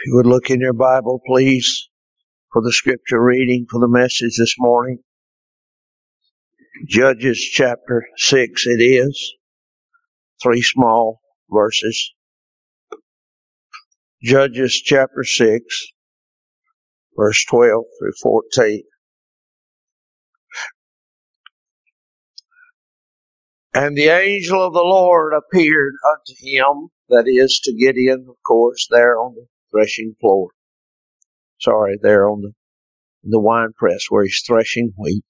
If 0.00 0.06
you 0.06 0.16
would 0.16 0.26
look 0.26 0.48
in 0.48 0.60
your 0.60 0.72
Bible, 0.72 1.20
please, 1.26 1.90
for 2.54 2.62
the 2.62 2.72
scripture 2.72 3.22
reading 3.22 3.66
for 3.70 3.78
the 3.80 3.86
message 3.86 4.38
this 4.38 4.54
morning. 4.58 5.00
Judges 6.88 7.38
chapter 7.38 8.06
6 8.16 8.66
it 8.66 8.82
is. 8.82 9.34
Three 10.42 10.62
small 10.62 11.20
verses. 11.50 12.14
Judges 14.22 14.80
chapter 14.82 15.22
6, 15.22 15.62
verse 17.14 17.44
12 17.50 17.84
through 17.98 18.12
14. 18.22 18.82
And 23.74 23.98
the 23.98 24.08
angel 24.08 24.66
of 24.66 24.72
the 24.72 24.80
Lord 24.80 25.34
appeared 25.34 25.92
unto 26.10 26.32
him, 26.38 26.88
that 27.10 27.24
is 27.26 27.60
to 27.64 27.74
Gideon, 27.74 28.24
of 28.30 28.36
course, 28.46 28.88
there 28.90 29.18
on 29.18 29.34
the 29.34 29.46
threshing 29.72 30.14
floor. 30.20 30.48
Sorry, 31.60 31.98
there 32.02 32.28
on 32.28 32.42
the, 32.42 32.52
the 33.24 33.40
wine 33.40 33.72
press 33.76 34.06
where 34.10 34.24
he's 34.24 34.42
threshing 34.46 34.92
wheat. 34.98 35.24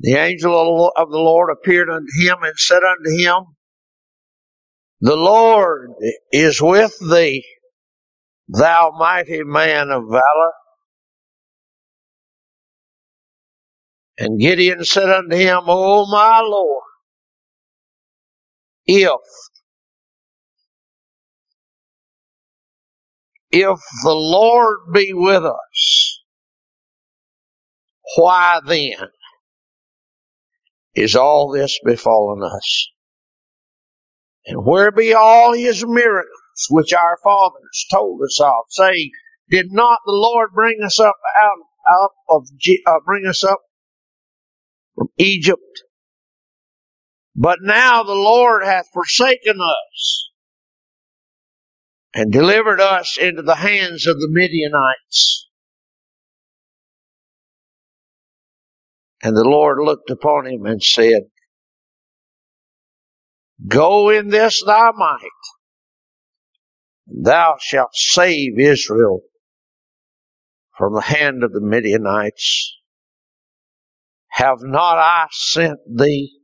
The 0.00 0.14
angel 0.14 0.92
of 0.96 1.10
the 1.10 1.18
Lord 1.18 1.50
appeared 1.52 1.90
unto 1.90 2.08
him 2.26 2.38
and 2.42 2.54
said 2.56 2.82
unto 2.82 3.10
him, 3.16 3.56
The 5.00 5.16
Lord 5.16 5.90
is 6.32 6.60
with 6.62 6.94
thee, 7.10 7.44
thou 8.48 8.92
mighty 8.98 9.44
man 9.44 9.90
of 9.90 10.04
valor. 10.10 10.52
And 14.18 14.40
Gideon 14.40 14.84
said 14.84 15.10
unto 15.10 15.36
him, 15.36 15.60
O 15.66 16.06
my 16.10 16.40
Lord, 16.44 16.84
if 18.86 19.10
if 23.52 23.78
the 24.04 24.14
Lord 24.14 24.78
be 24.92 25.12
with 25.14 25.44
us, 25.44 26.20
why 28.16 28.60
then 28.66 28.94
is 30.94 31.16
all 31.16 31.50
this 31.52 31.78
befallen 31.84 32.42
us? 32.42 32.88
And 34.46 34.64
where 34.64 34.92
be 34.92 35.14
all 35.14 35.52
his 35.54 35.84
miracles 35.86 36.30
which 36.70 36.92
our 36.92 37.18
fathers 37.22 37.86
told 37.92 38.22
us 38.22 38.40
of, 38.42 38.64
saying, 38.70 39.10
Did 39.50 39.72
not 39.72 40.00
the 40.06 40.12
Lord 40.12 40.50
bring 40.54 40.78
us 40.84 41.00
up 41.00 41.16
out, 41.42 42.02
up 42.04 42.12
of 42.28 42.48
uh, 42.86 43.00
bring 43.06 43.26
us 43.26 43.44
up 43.44 43.60
from 44.96 45.08
Egypt? 45.18 45.62
But 47.36 47.60
now 47.62 48.02
the 48.02 48.14
Lord 48.14 48.64
hath 48.64 48.86
forsaken 48.92 49.60
us 49.60 50.29
and 52.14 52.32
delivered 52.32 52.80
us 52.80 53.18
into 53.20 53.42
the 53.42 53.54
hands 53.54 54.06
of 54.06 54.16
the 54.16 54.28
Midianites. 54.30 55.48
And 59.22 59.36
the 59.36 59.44
Lord 59.44 59.78
looked 59.84 60.10
upon 60.10 60.46
him 60.46 60.66
and 60.66 60.82
said, 60.82 61.22
Go 63.66 64.08
in 64.08 64.28
this 64.28 64.62
thy 64.64 64.90
might, 64.92 65.18
and 67.06 67.26
thou 67.26 67.56
shalt 67.60 67.94
save 67.94 68.58
Israel 68.58 69.20
from 70.78 70.94
the 70.94 71.02
hand 71.02 71.44
of 71.44 71.52
the 71.52 71.60
Midianites. 71.60 72.78
Have 74.28 74.62
not 74.62 74.96
I 74.96 75.26
sent 75.30 75.80
thee? 75.86 76.40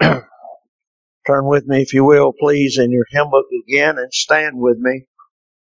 Turn 1.26 1.46
with 1.46 1.66
me, 1.66 1.82
if 1.82 1.92
you 1.94 2.04
will, 2.04 2.32
please, 2.38 2.78
in 2.78 2.90
your 2.90 3.04
hymn 3.10 3.30
book 3.30 3.46
again 3.68 3.98
and 3.98 4.12
stand 4.12 4.58
with 4.58 4.78
me. 4.78 5.04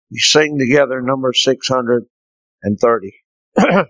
You 0.09 0.19
sing 0.19 0.57
together 0.59 1.01
number 1.01 1.31
630. 1.33 3.13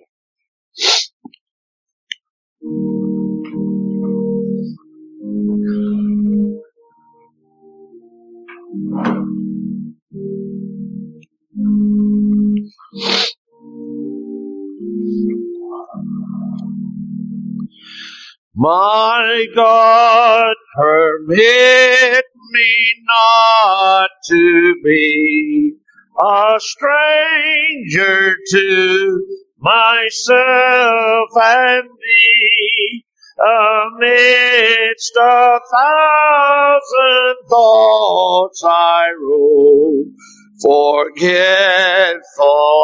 My 18.56 19.48
God, 19.56 20.54
permit 20.78 22.26
me 22.52 22.94
not 23.08 24.10
to 24.30 24.76
be 24.84 25.74
a 26.22 26.60
stranger 26.60 28.36
to 28.52 29.26
myself 29.60 31.30
and 31.36 31.90
thee 31.90 33.06
amidst 33.42 35.18
a 35.20 35.60
thousand 35.74 37.36
thoughts 37.50 38.64
I 38.64 39.14
roam, 39.20 40.16
forgetful 40.62 42.22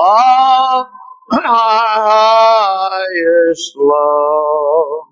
of 0.01 0.87
my 1.29 1.41
highest 3.05 3.73
love. 3.77 5.08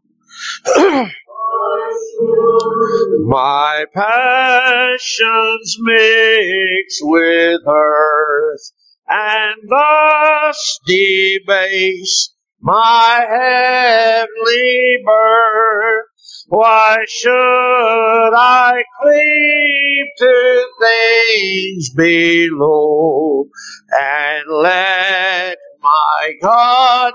My 3.25 3.85
passions 3.93 5.77
mix 5.79 6.99
with 7.01 7.61
earth 7.67 8.71
and 9.07 9.61
thus 9.67 10.79
debase 10.85 12.33
my 12.61 13.25
heavenly 13.29 14.97
birth. 15.05 16.05
Why 16.49 16.97
should 17.07 18.33
I 18.35 18.83
cleave 19.01 20.07
to 20.17 20.67
things 20.81 21.89
below 21.93 23.49
and 23.91 24.45
let 24.49 25.57
my 25.81 26.33
God 26.41 27.13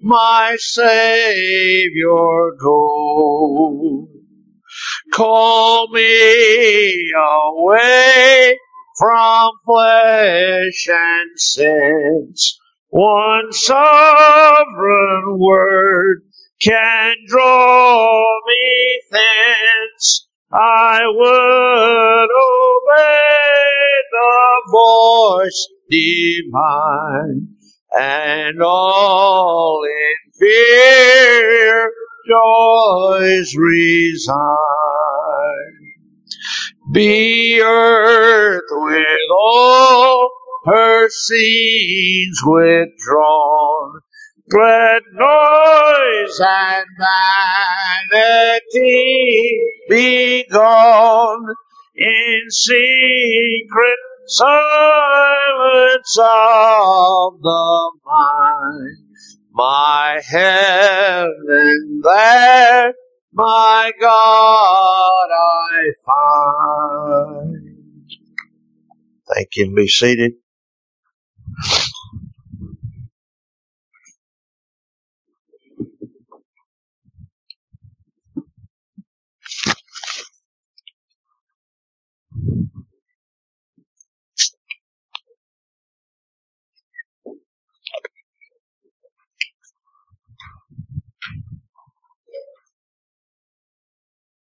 my 0.00 0.56
Savior 0.58 2.52
go. 2.60 4.08
Call 5.12 5.88
me 5.92 7.12
away 7.16 8.58
from 8.98 9.50
flesh 9.64 10.88
and 10.88 11.30
sense. 11.36 12.58
One 12.90 13.52
sovereign 13.52 15.38
word 15.38 16.22
can 16.62 17.14
draw 17.26 18.40
me 18.46 19.00
thence. 19.10 20.28
I 20.52 21.02
would 21.06 22.28
obey 22.46 23.48
the 24.12 24.62
voice 24.70 25.68
divine 25.90 27.57
and 27.96 28.62
all 28.62 29.82
in 29.84 30.32
fear 30.38 31.92
joys 32.28 33.54
resign. 33.56 34.38
Be 36.92 37.60
earth 37.62 38.62
with 38.70 39.30
all 39.36 40.30
her 40.66 41.08
scenes 41.08 42.40
withdrawn, 42.44 44.00
glad 44.50 45.02
noise 45.12 46.40
and 46.40 46.86
vanity 48.10 49.60
be 49.88 50.44
gone, 50.50 51.54
in 51.94 52.40
secret 52.50 53.98
silence 54.28 56.18
of 56.20 57.40
the 57.42 57.92
mind. 58.06 58.98
My 59.52 60.20
heaven 60.24 62.00
there, 62.04 62.94
my 63.32 63.92
God 64.00 65.28
I 65.34 65.92
find. 66.06 67.74
Thank 69.34 69.56
you 69.56 69.66
and 69.66 69.76
be 69.76 69.88
seated. 69.88 70.34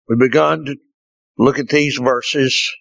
We 0.07 0.15
begun 0.17 0.65
to 0.65 0.75
look 1.37 1.57
at 1.57 1.67
these 1.67 1.99
verses 2.01 2.71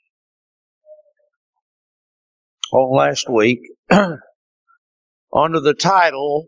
on 2.73 2.97
last 2.97 3.31
week 3.31 3.61
under 3.91 5.61
the 5.61 5.75
title, 5.75 6.47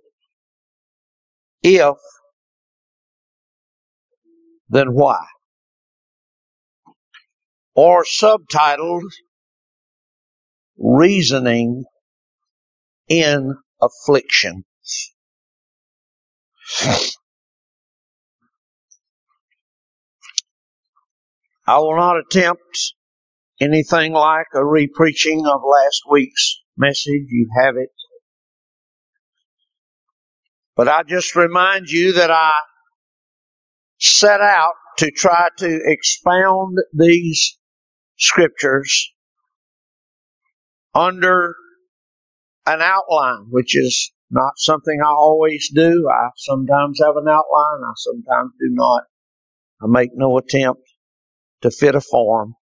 If, 1.62 1.96
Then 4.68 4.88
Why? 4.88 5.24
Or 7.74 8.04
subtitled, 8.04 9.10
Reasoning 10.78 11.84
in 13.08 13.54
Affliction. 13.80 14.64
I 21.66 21.78
will 21.78 21.96
not 21.96 22.18
attempt 22.18 22.94
anything 23.60 24.12
like 24.12 24.46
a 24.54 24.64
repreaching 24.64 25.44
of 25.46 25.62
last 25.64 26.02
week's 26.08 26.60
message. 26.76 27.26
You 27.28 27.48
have 27.60 27.76
it. 27.76 27.90
But 30.76 30.88
I 30.88 31.02
just 31.02 31.34
remind 31.34 31.88
you 31.88 32.12
that 32.14 32.30
I 32.30 32.52
set 33.98 34.40
out 34.40 34.74
to 34.98 35.10
try 35.10 35.48
to 35.58 35.80
expound 35.84 36.78
these 36.92 37.58
scriptures 38.18 39.12
under 40.94 41.54
an 42.66 42.80
outline, 42.80 43.46
which 43.50 43.76
is 43.76 44.12
not 44.30 44.52
something 44.56 45.00
I 45.02 45.08
always 45.08 45.70
do. 45.74 46.08
I 46.12 46.28
sometimes 46.36 47.00
have 47.02 47.16
an 47.16 47.28
outline, 47.28 47.80
I 47.84 47.92
sometimes 47.96 48.52
do 48.60 48.68
not. 48.70 49.04
I 49.82 49.86
make 49.88 50.10
no 50.14 50.38
attempt 50.38 50.82
to 51.66 51.76
fit 51.76 51.94
a 51.94 52.00
form. 52.00 52.54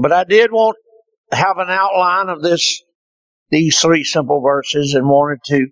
But 0.00 0.12
I 0.12 0.24
did 0.24 0.50
want 0.50 0.76
to 1.30 1.36
have 1.36 1.58
an 1.58 1.70
outline 1.70 2.28
of 2.28 2.42
this, 2.42 2.82
these 3.50 3.78
three 3.78 4.04
simple 4.04 4.42
verses 4.42 4.94
and 4.94 5.06
wanted 5.06 5.38
to 5.46 5.66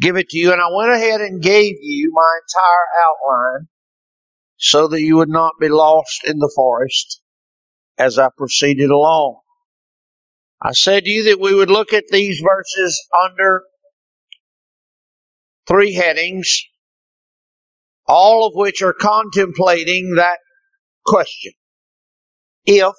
give 0.00 0.16
it 0.16 0.30
to 0.30 0.38
you. 0.38 0.52
And 0.52 0.60
I 0.60 0.74
went 0.74 0.92
ahead 0.92 1.20
and 1.20 1.40
gave 1.40 1.76
you 1.80 2.12
my 2.12 2.38
entire 2.48 3.04
outline 3.06 3.68
so 4.56 4.88
that 4.88 5.00
you 5.00 5.16
would 5.16 5.28
not 5.28 5.52
be 5.60 5.68
lost 5.68 6.22
in 6.26 6.38
the 6.38 6.52
forest 6.54 7.20
as 7.98 8.18
I 8.18 8.28
proceeded 8.36 8.90
along. 8.90 9.40
I 10.60 10.72
said 10.72 11.04
to 11.04 11.10
you 11.10 11.24
that 11.24 11.40
we 11.40 11.54
would 11.54 11.70
look 11.70 11.92
at 11.92 12.04
these 12.10 12.40
verses 12.40 13.06
under 13.24 13.62
three 15.68 15.94
headings, 15.94 16.62
all 18.06 18.46
of 18.46 18.54
which 18.54 18.82
are 18.82 18.94
contemplating 18.94 20.14
that 20.16 20.38
question. 21.06 21.52
If, 22.66 22.94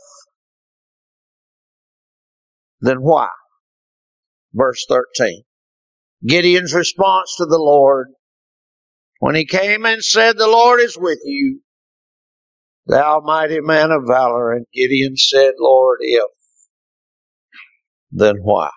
then 2.81 2.98
why? 2.98 3.30
Verse 4.54 4.86
13. 4.88 5.44
Gideon's 6.25 6.74
response 6.74 7.36
to 7.38 7.46
the 7.46 7.60
Lord 7.60 8.10
when 9.19 9.36
he 9.36 9.46
came 9.46 9.86
and 9.86 10.04
said, 10.04 10.38
The 10.38 10.48
Lord 10.48 10.81
is 10.81 10.98
with 10.98 11.19
you, 11.24 11.62
thou 12.88 13.22
mighty 13.24 13.62
man 13.62 13.92
of 13.92 14.04
valor. 14.08 14.54
And 14.54 14.66
Gideon 14.74 15.18
said, 15.18 15.54
Lord, 15.60 16.00
if, 16.01 16.30
then 18.12 18.38
why? 18.42 18.69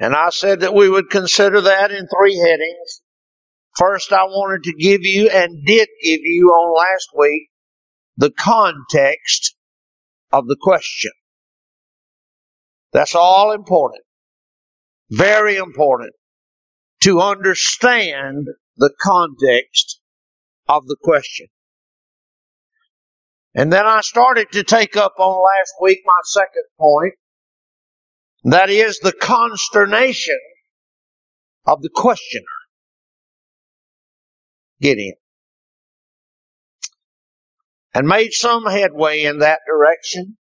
And 0.00 0.14
I 0.14 0.30
said 0.30 0.60
that 0.60 0.74
we 0.74 0.88
would 0.88 1.10
consider 1.10 1.60
that 1.62 1.92
in 1.92 2.08
three 2.08 2.36
headings. 2.36 3.02
First, 3.76 4.12
I 4.12 4.24
wanted 4.24 4.64
to 4.64 4.74
give 4.74 5.02
you 5.02 5.28
and 5.30 5.64
did 5.64 5.88
give 6.02 6.20
you 6.22 6.48
on 6.48 6.76
last 6.76 7.08
week 7.16 7.48
the 8.16 8.30
context 8.30 9.56
of 10.30 10.46
the 10.46 10.56
question. 10.60 11.12
That's 12.92 13.14
all 13.14 13.52
important. 13.52 14.02
Very 15.10 15.56
important 15.56 16.12
to 17.02 17.20
understand 17.20 18.46
the 18.76 18.92
context 19.00 20.00
of 20.68 20.86
the 20.86 20.96
question. 21.02 21.46
And 23.54 23.72
then 23.72 23.86
I 23.86 24.00
started 24.00 24.52
to 24.52 24.64
take 24.64 24.96
up 24.96 25.14
on 25.18 25.42
last 25.58 25.74
week 25.80 26.00
my 26.04 26.20
second 26.24 26.64
point. 26.78 27.14
That 28.44 28.70
is 28.70 28.98
the 28.98 29.12
consternation 29.12 30.38
of 31.66 31.82
the 31.82 31.90
questioner. 31.90 32.44
Gideon. 34.82 35.14
And 37.94 38.06
made 38.06 38.32
some 38.32 38.66
headway 38.66 39.22
in 39.22 39.38
that 39.38 39.60
direction 39.66 40.36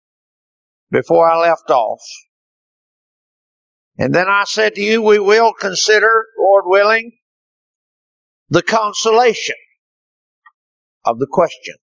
before 0.89 1.29
I 1.29 1.37
left 1.37 1.69
off. 1.69 2.01
And 3.97 4.15
then 4.15 4.27
I 4.27 4.45
said 4.45 4.75
to 4.75 4.81
you, 4.81 5.01
we 5.01 5.19
will 5.19 5.53
consider, 5.53 6.25
Lord 6.39 6.63
willing, 6.65 7.11
the 8.49 8.61
consolation 8.61 9.55
of 11.05 11.19
the 11.19 11.27
question. 11.29 11.75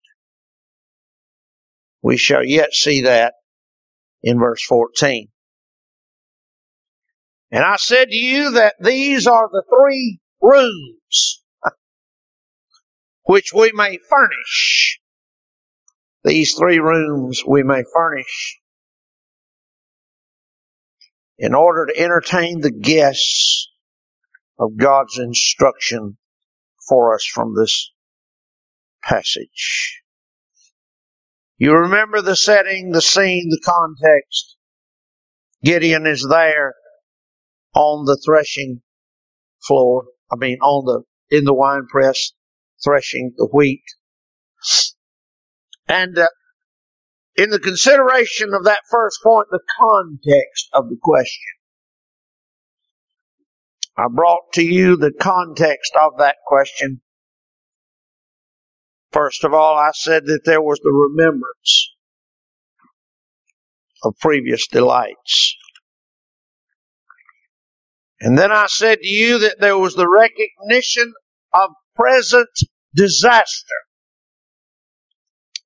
We 2.02 2.16
shall 2.16 2.44
yet 2.44 2.72
see 2.72 3.02
that 3.02 3.34
in 4.22 4.38
verse 4.38 4.64
14. 4.64 5.28
And 7.50 7.64
I 7.64 7.76
said 7.76 8.08
to 8.08 8.16
you 8.16 8.52
that 8.52 8.74
these 8.80 9.26
are 9.26 9.48
the 9.50 9.62
three 9.68 10.20
rooms 10.40 11.44
which 13.26 13.52
we 13.52 13.72
may 13.72 13.98
furnish. 14.08 15.00
These 16.24 16.54
three 16.54 16.78
rooms 16.78 17.42
we 17.46 17.62
may 17.62 17.82
furnish 17.92 18.60
in 21.38 21.54
order 21.54 21.86
to 21.86 22.00
entertain 22.00 22.60
the 22.60 22.70
guests 22.70 23.68
of 24.58 24.76
God's 24.76 25.18
instruction 25.18 26.16
for 26.88 27.14
us 27.14 27.24
from 27.26 27.54
this 27.54 27.92
passage. 29.02 30.02
You 31.58 31.72
remember 31.72 32.22
the 32.22 32.36
setting, 32.36 32.90
the 32.90 33.02
scene, 33.02 33.48
the 33.50 33.60
context. 33.64 34.56
Gideon 35.64 36.06
is 36.06 36.26
there 36.28 36.74
on 37.74 38.04
the 38.04 38.20
threshing 38.24 38.82
floor. 39.66 40.04
I 40.30 40.36
mean, 40.36 40.58
on 40.60 40.84
the, 40.84 41.36
in 41.36 41.44
the 41.44 41.54
wine 41.54 41.86
press, 41.90 42.32
threshing 42.84 43.32
the 43.36 43.48
wheat. 43.52 43.84
And 45.88 46.18
uh, 46.18 46.28
in 47.36 47.50
the 47.50 47.58
consideration 47.58 48.54
of 48.54 48.64
that 48.64 48.80
first 48.90 49.20
point, 49.22 49.48
the 49.50 49.60
context 49.78 50.68
of 50.72 50.88
the 50.88 50.96
question. 51.00 51.52
I 53.96 54.06
brought 54.10 54.52
to 54.54 54.62
you 54.62 54.96
the 54.96 55.12
context 55.12 55.92
of 56.00 56.18
that 56.18 56.36
question. 56.46 57.00
First 59.12 59.44
of 59.44 59.54
all, 59.54 59.76
I 59.76 59.90
said 59.94 60.26
that 60.26 60.44
there 60.44 60.60
was 60.60 60.78
the 60.80 60.92
remembrance 60.92 61.94
of 64.02 64.14
previous 64.20 64.66
delights. 64.66 65.56
And 68.20 68.36
then 68.36 68.52
I 68.52 68.66
said 68.66 68.98
to 69.00 69.08
you 69.08 69.38
that 69.40 69.60
there 69.60 69.78
was 69.78 69.94
the 69.94 70.08
recognition 70.08 71.12
of 71.54 71.70
present 71.96 72.50
disaster. 72.94 73.74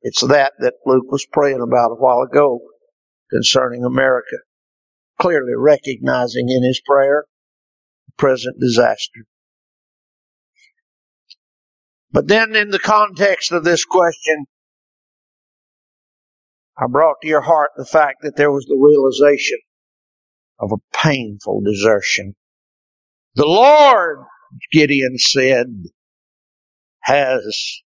It's 0.02 0.26
that 0.26 0.52
that 0.60 0.74
Luke 0.86 1.10
was 1.10 1.26
praying 1.30 1.60
about 1.60 1.92
a 1.92 1.96
while 1.96 2.22
ago 2.22 2.60
concerning 3.30 3.84
America, 3.84 4.36
clearly 5.18 5.52
recognizing 5.56 6.48
in 6.48 6.64
his 6.64 6.80
prayer 6.80 7.24
the 8.06 8.12
present 8.16 8.58
disaster. 8.58 9.26
But 12.12 12.26
then 12.26 12.56
in 12.56 12.70
the 12.70 12.78
context 12.78 13.52
of 13.52 13.62
this 13.62 13.84
question, 13.84 14.46
I 16.76 16.86
brought 16.88 17.16
to 17.22 17.28
your 17.28 17.42
heart 17.42 17.70
the 17.76 17.84
fact 17.84 18.22
that 18.22 18.36
there 18.36 18.50
was 18.50 18.64
the 18.64 18.76
realization 18.76 19.58
of 20.58 20.72
a 20.72 20.96
painful 20.96 21.60
desertion. 21.60 22.34
The 23.34 23.46
Lord, 23.46 24.20
Gideon 24.72 25.18
said, 25.18 25.66
has 27.02 27.82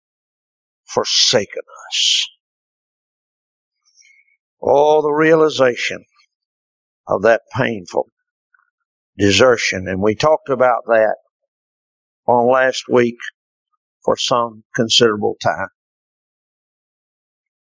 forsaken 0.87 1.63
us. 1.91 2.29
Oh, 4.63 5.03
the 5.03 5.13
realization 5.13 6.05
of 7.09 7.23
that 7.23 7.43
painful 7.57 8.09
desertion. 9.19 9.89
And 9.89 10.01
we 10.01 10.15
talked 10.15 10.49
about 10.49 10.85
that 10.87 11.17
on 12.27 12.53
last 12.53 12.85
week 12.89 13.17
for 14.05 14.17
some 14.17 14.65
considerable 14.75 15.37
time. 15.43 15.69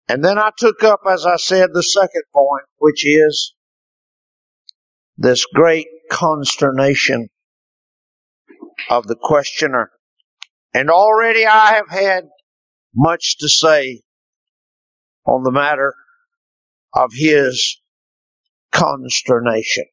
And 0.10 0.24
then 0.24 0.38
I 0.38 0.52
took 0.58 0.84
up, 0.84 1.02
as 1.10 1.26
I 1.26 1.36
said, 1.36 1.70
the 1.74 1.84
second 1.84 2.24
point, 2.34 2.64
which 2.78 3.06
is 3.06 3.54
this 5.18 5.46
great 5.46 5.88
consternation 6.10 7.28
of 8.90 9.08
the 9.08 9.16
questioner. 9.16 9.92
And 10.74 10.90
already 10.90 11.46
I 11.46 11.74
have 11.74 11.90
had 11.90 12.26
much 12.96 13.38
to 13.40 13.50
say 13.50 14.02
on 15.26 15.44
the 15.44 15.52
matter 15.52 15.94
of 16.94 17.12
his 17.14 17.80
consternation. 18.72 19.86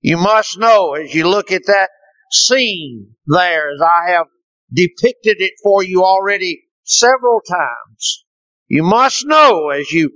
You 0.00 0.16
must 0.16 0.58
know 0.58 0.94
as 0.94 1.14
you 1.14 1.28
look 1.28 1.52
at 1.52 1.66
that 1.66 1.90
scene 2.32 3.14
there, 3.26 3.70
as 3.70 3.80
I 3.82 4.12
have 4.12 4.26
depicted 4.72 5.36
it 5.40 5.52
for 5.62 5.82
you 5.82 6.04
already 6.04 6.62
several 6.84 7.40
times, 7.40 8.24
you 8.68 8.82
must 8.82 9.26
know 9.26 9.68
as 9.70 9.90
you 9.90 10.10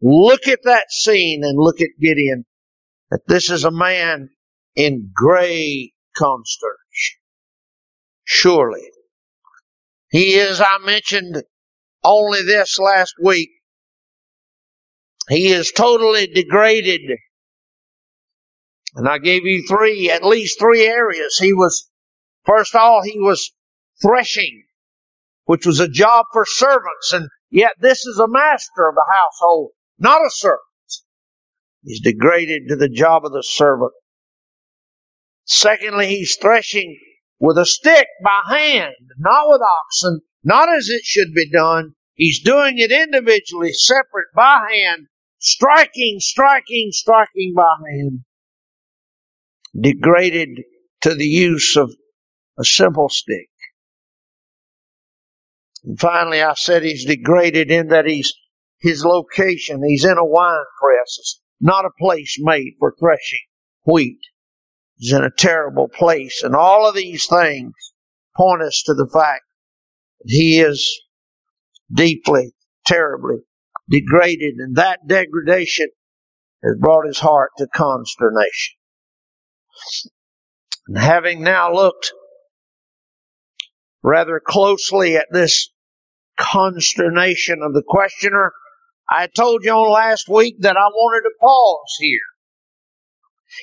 look 0.00 0.46
at 0.46 0.60
that 0.64 0.90
scene 0.90 1.42
and 1.42 1.58
look 1.58 1.80
at 1.80 1.88
Gideon 2.00 2.44
that 3.10 3.22
this 3.26 3.50
is 3.50 3.64
a 3.64 3.70
man 3.70 4.30
in 4.76 5.10
great 5.14 5.92
consternation. 6.16 6.83
Surely. 8.24 8.90
He 10.10 10.34
is, 10.34 10.60
I 10.60 10.78
mentioned 10.78 11.42
only 12.02 12.42
this 12.42 12.78
last 12.78 13.14
week, 13.22 13.50
he 15.28 15.48
is 15.48 15.72
totally 15.72 16.26
degraded. 16.26 17.18
And 18.94 19.08
I 19.08 19.18
gave 19.18 19.44
you 19.44 19.66
three, 19.66 20.10
at 20.10 20.24
least 20.24 20.58
three 20.58 20.86
areas. 20.86 21.36
He 21.36 21.52
was, 21.52 21.90
first 22.44 22.74
of 22.74 22.80
all, 22.80 23.02
he 23.02 23.18
was 23.18 23.52
threshing, 24.00 24.64
which 25.46 25.66
was 25.66 25.80
a 25.80 25.88
job 25.88 26.26
for 26.32 26.44
servants. 26.46 27.12
And 27.12 27.28
yet 27.50 27.72
this 27.80 28.06
is 28.06 28.18
a 28.18 28.28
master 28.28 28.88
of 28.88 28.94
the 28.94 29.06
household, 29.10 29.70
not 29.98 30.20
a 30.20 30.30
servant. 30.30 30.60
He's 31.82 32.00
degraded 32.00 32.68
to 32.68 32.76
the 32.76 32.88
job 32.88 33.24
of 33.24 33.32
the 33.32 33.42
servant. 33.42 33.92
Secondly, 35.44 36.06
he's 36.06 36.36
threshing 36.36 36.98
with 37.38 37.58
a 37.58 37.66
stick 37.66 38.06
by 38.22 38.42
hand, 38.48 38.94
not 39.18 39.48
with 39.48 39.60
oxen, 39.60 40.20
not 40.42 40.68
as 40.68 40.88
it 40.88 41.02
should 41.04 41.32
be 41.34 41.50
done. 41.50 41.94
He's 42.14 42.42
doing 42.42 42.78
it 42.78 42.92
individually, 42.92 43.72
separate 43.72 44.28
by 44.34 44.68
hand, 44.70 45.06
striking, 45.38 46.18
striking, 46.20 46.90
striking 46.92 47.54
by 47.56 47.74
hand. 47.90 48.20
Degraded 49.78 50.62
to 51.02 51.14
the 51.14 51.26
use 51.26 51.76
of 51.76 51.92
a 52.58 52.64
simple 52.64 53.08
stick. 53.08 53.48
And 55.82 55.98
finally, 55.98 56.40
I 56.40 56.54
said 56.54 56.82
he's 56.82 57.04
degraded 57.04 57.70
in 57.70 57.88
that 57.88 58.06
he's 58.06 58.32
his 58.78 59.04
location. 59.04 59.82
He's 59.86 60.04
in 60.04 60.18
a 60.18 60.24
wine 60.24 60.64
press. 60.80 61.40
Not 61.60 61.84
a 61.84 61.90
place 61.98 62.36
made 62.38 62.74
for 62.78 62.94
threshing 62.98 63.46
wheat. 63.84 64.20
He's 64.96 65.12
in 65.12 65.24
a 65.24 65.30
terrible 65.30 65.88
place. 65.88 66.42
And 66.42 66.54
all 66.54 66.88
of 66.88 66.94
these 66.94 67.26
things 67.26 67.72
point 68.36 68.62
us 68.62 68.82
to 68.86 68.94
the 68.94 69.08
fact 69.12 69.42
that 70.20 70.32
he 70.32 70.60
is 70.60 71.00
deeply, 71.92 72.52
terribly 72.86 73.38
degraded. 73.90 74.54
And 74.58 74.76
that 74.76 75.06
degradation 75.06 75.88
has 76.62 76.76
brought 76.78 77.06
his 77.06 77.18
heart 77.18 77.50
to 77.58 77.66
consternation. 77.66 78.76
And 80.88 80.98
having 80.98 81.42
now 81.42 81.72
looked 81.72 82.12
rather 84.02 84.40
closely 84.44 85.16
at 85.16 85.26
this 85.32 85.70
consternation 86.38 87.62
of 87.62 87.72
the 87.72 87.82
questioner, 87.86 88.52
I 89.08 89.26
told 89.26 89.64
you 89.64 89.72
on 89.72 89.92
last 89.92 90.28
week 90.28 90.56
that 90.60 90.76
I 90.76 90.88
wanted 90.88 91.28
to 91.28 91.34
pause 91.40 91.96
here 91.98 92.20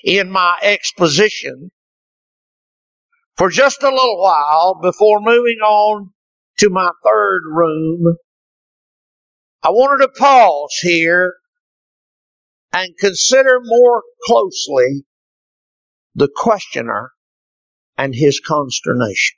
in 0.03 0.29
my 0.31 0.55
exposition 0.61 1.71
for 3.37 3.49
just 3.49 3.83
a 3.83 3.89
little 3.89 4.21
while 4.21 4.79
before 4.81 5.19
moving 5.21 5.59
on 5.59 6.11
to 6.59 6.69
my 6.69 6.89
third 7.05 7.41
room. 7.45 8.17
I 9.63 9.69
wanted 9.69 10.03
to 10.05 10.19
pause 10.19 10.77
here 10.81 11.33
and 12.73 12.97
consider 12.97 13.59
more 13.63 14.03
closely 14.25 15.05
the 16.15 16.29
questioner 16.33 17.11
and 17.97 18.13
his 18.15 18.39
consternation. 18.39 19.37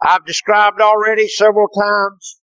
I've 0.00 0.24
described 0.24 0.80
already 0.80 1.28
several 1.28 1.68
times 1.68 2.40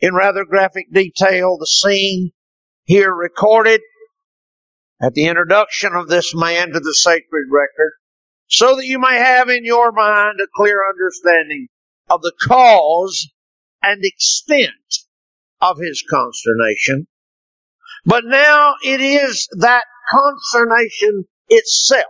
in 0.00 0.14
rather 0.14 0.44
graphic 0.44 0.92
detail 0.92 1.56
the 1.58 1.66
scene 1.66 2.32
here 2.84 3.12
recorded 3.12 3.80
at 5.00 5.14
the 5.14 5.26
introduction 5.26 5.92
of 5.94 6.08
this 6.08 6.34
man 6.34 6.72
to 6.72 6.80
the 6.80 6.94
sacred 6.94 7.46
record 7.50 7.92
so 8.48 8.76
that 8.76 8.86
you 8.86 8.98
may 8.98 9.16
have 9.16 9.48
in 9.48 9.64
your 9.64 9.92
mind 9.92 10.38
a 10.40 10.46
clear 10.54 10.82
understanding 10.88 11.68
of 12.08 12.22
the 12.22 12.32
cause 12.46 13.28
and 13.82 14.00
extent 14.02 14.72
of 15.60 15.78
his 15.78 16.02
consternation. 16.08 17.06
But 18.04 18.24
now 18.24 18.74
it 18.82 19.00
is 19.00 19.48
that 19.60 19.84
consternation 20.10 21.24
itself 21.48 22.04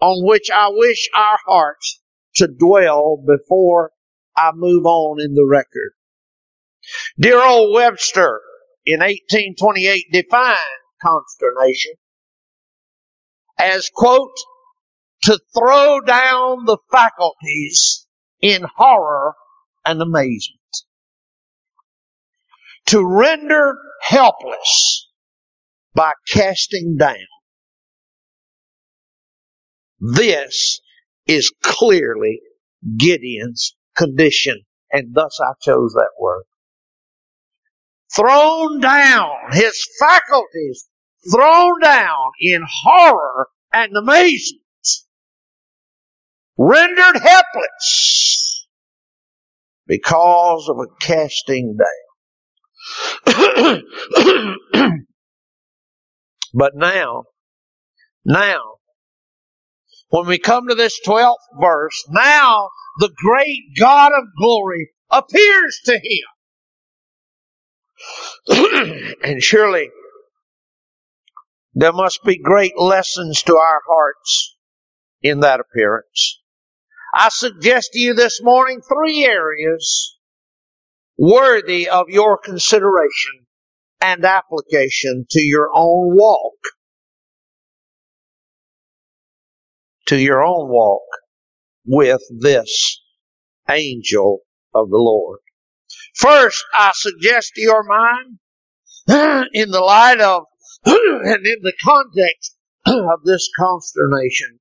on 0.00 0.26
which 0.26 0.50
I 0.54 0.68
wish 0.70 1.08
our 1.14 1.38
hearts 1.46 2.00
to 2.36 2.46
dwell 2.46 3.22
before 3.26 3.92
I 4.36 4.52
move 4.54 4.84
on 4.86 5.20
in 5.20 5.34
the 5.34 5.46
record. 5.46 5.92
Dear 7.18 7.42
old 7.42 7.74
Webster 7.74 8.40
in 8.86 9.00
1828 9.00 10.06
defined 10.12 10.58
consternation 11.02 11.92
as 13.58 13.90
quote, 13.92 14.36
to 15.22 15.38
throw 15.56 16.00
down 16.00 16.64
the 16.64 16.78
faculties 16.90 18.06
in 18.40 18.64
horror 18.76 19.34
and 19.84 20.00
amazement. 20.00 20.58
To 22.86 23.04
render 23.04 23.74
helpless 24.02 25.08
by 25.94 26.12
casting 26.30 26.96
down. 26.98 27.16
This 30.00 30.80
is 31.26 31.52
clearly 31.62 32.40
Gideon's 32.96 33.74
condition, 33.96 34.62
and 34.92 35.12
thus 35.12 35.38
I 35.42 35.52
chose 35.60 35.92
that 35.94 36.12
word. 36.18 36.44
Thrown 38.14 38.80
down, 38.80 39.30
his 39.52 39.78
faculties 40.00 40.88
thrown 41.30 41.80
down 41.80 42.30
in 42.40 42.62
horror 42.66 43.48
and 43.72 43.94
amazement, 43.96 44.62
rendered 46.56 47.20
helpless 47.20 48.66
because 49.86 50.68
of 50.68 50.78
a 50.78 50.86
casting 51.00 51.76
down. 51.76 51.86
but 56.54 56.72
now, 56.74 57.24
now, 58.24 58.60
when 60.10 60.26
we 60.26 60.38
come 60.38 60.68
to 60.68 60.74
this 60.74 60.98
12th 61.06 61.34
verse, 61.60 62.06
now 62.10 62.70
the 62.98 63.10
great 63.16 63.60
God 63.78 64.12
of 64.12 64.24
glory 64.38 64.90
appears 65.10 65.80
to 65.84 65.94
him. 65.94 66.37
and 69.22 69.42
surely 69.42 69.90
there 71.74 71.92
must 71.92 72.24
be 72.24 72.38
great 72.38 72.78
lessons 72.78 73.42
to 73.44 73.56
our 73.56 73.80
hearts 73.88 74.56
in 75.22 75.40
that 75.40 75.60
appearance. 75.60 76.40
I 77.14 77.28
suggest 77.30 77.92
to 77.92 77.98
you 77.98 78.14
this 78.14 78.40
morning 78.42 78.80
three 78.80 79.24
areas 79.24 80.16
worthy 81.16 81.88
of 81.88 82.06
your 82.08 82.38
consideration 82.38 83.46
and 84.00 84.24
application 84.24 85.26
to 85.30 85.40
your 85.40 85.70
own 85.74 86.16
walk. 86.16 86.54
To 90.06 90.16
your 90.16 90.42
own 90.42 90.68
walk 90.68 91.02
with 91.84 92.22
this 92.40 93.00
angel 93.68 94.40
of 94.74 94.88
the 94.90 94.96
Lord. 94.96 95.40
First, 96.18 96.64
I 96.74 96.90
suggest 96.94 97.52
to 97.54 97.60
your 97.60 97.84
mind, 97.84 98.38
in 99.52 99.70
the 99.70 99.80
light 99.80 100.20
of 100.20 100.44
and 100.84 101.46
in 101.46 101.62
the 101.62 101.72
context 101.82 102.56
of 102.86 103.22
this 103.24 103.48
consternation, 103.56 104.58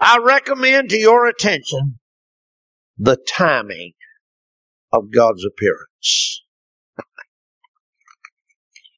I 0.00 0.18
recommend 0.18 0.90
to 0.90 0.98
your 0.98 1.26
attention 1.26 1.98
the 2.98 3.16
timing 3.16 3.92
of 4.92 5.10
God's 5.10 5.44
appearance. 5.46 6.42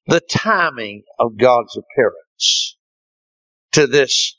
the 0.07 0.21
timing 0.21 1.04
of 1.19 1.38
God's 1.38 1.76
appearance 1.76 2.76
to 3.73 3.87
this 3.87 4.37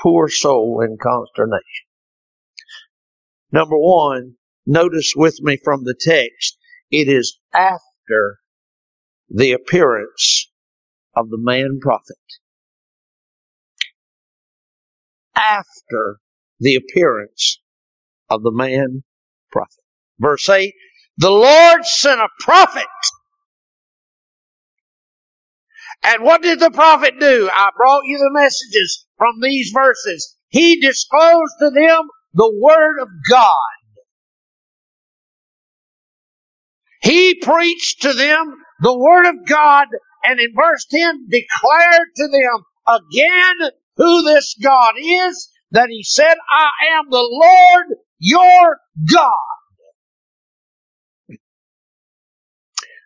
poor 0.00 0.28
soul 0.28 0.82
in 0.82 0.98
consternation. 1.02 1.86
Number 3.50 3.78
one, 3.78 4.37
notice 4.68 5.14
with 5.16 5.40
me 5.40 5.58
from 5.64 5.84
the 5.84 5.96
text, 5.98 6.58
it 6.90 7.08
is 7.08 7.38
after 7.54 8.38
the 9.28 9.52
appearance 9.52 10.50
of 11.16 11.30
the 11.30 11.38
man 11.38 11.80
prophet. 11.82 12.16
After 15.34 16.18
the 16.60 16.76
appearance 16.76 17.60
of 18.30 18.42
the 18.42 18.52
man 18.52 19.04
prophet. 19.50 19.82
Verse 20.18 20.48
8, 20.48 20.72
the 21.18 21.30
Lord 21.30 21.84
sent 21.84 22.20
a 22.20 22.28
prophet. 22.40 22.86
And 26.04 26.22
what 26.22 26.42
did 26.42 26.60
the 26.60 26.70
prophet 26.70 27.14
do? 27.18 27.50
I 27.52 27.70
brought 27.76 28.04
you 28.04 28.18
the 28.18 28.30
messages 28.32 29.06
from 29.16 29.40
these 29.42 29.72
verses. 29.74 30.36
He 30.48 30.80
disclosed 30.80 31.52
to 31.60 31.70
them 31.70 32.02
the 32.34 32.52
Word 32.60 33.00
of 33.00 33.08
God. 33.30 33.77
He 37.08 37.36
preached 37.36 38.02
to 38.02 38.12
them 38.12 38.54
the 38.82 38.94
Word 38.94 39.24
of 39.24 39.46
God 39.46 39.86
and 40.26 40.38
in 40.38 40.52
verse 40.54 40.84
10 40.90 41.28
declared 41.30 42.08
to 42.16 42.28
them 42.28 42.64
again 42.86 43.70
who 43.96 44.24
this 44.24 44.54
God 44.62 44.92
is, 45.02 45.50
that 45.70 45.88
he 45.88 46.02
said, 46.02 46.34
I 46.50 46.98
am 46.98 47.06
the 47.08 47.16
Lord 47.16 47.86
your 48.18 48.78
God. 49.10 49.32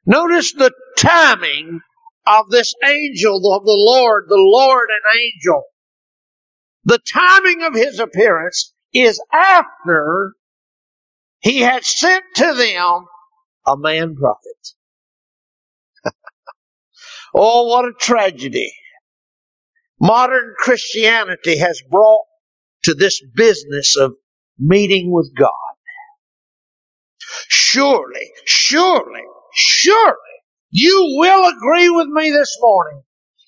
Notice 0.05 0.53
the 0.53 0.73
timing 0.99 1.81
of 2.27 2.51
this 2.51 2.75
angel 2.85 3.55
of 3.55 3.65
the 3.65 3.79
Lord, 3.79 4.25
the 4.27 4.35
Lord 4.35 4.89
and 4.91 5.21
angel. 5.21 5.63
The 6.87 6.99
timing 6.99 7.63
of 7.63 7.75
his 7.75 8.01
appearance 8.01 8.75
is 8.93 9.23
after 9.33 10.33
he 11.39 11.61
had 11.61 11.85
sent 11.85 12.25
to 12.35 12.53
them 12.55 13.07
a 13.66 13.76
man 13.76 14.16
prophet. 14.16 14.75
oh, 17.35 17.69
what 17.69 17.85
a 17.85 17.92
tragedy. 17.99 18.73
Modern 20.00 20.54
Christianity 20.59 21.59
has 21.59 21.83
brought 21.90 22.25
to 22.85 22.95
this 22.95 23.23
business 23.35 23.97
of 23.97 24.14
meeting 24.59 25.12
with 25.12 25.33
God. 25.37 25.50
Surely, 27.49 28.33
surely, 28.45 29.23
surely, 29.54 30.16
you 30.71 31.16
will 31.19 31.49
agree 31.49 31.88
with 31.88 32.09
me 32.09 32.31
this 32.31 32.57
morning 32.61 33.02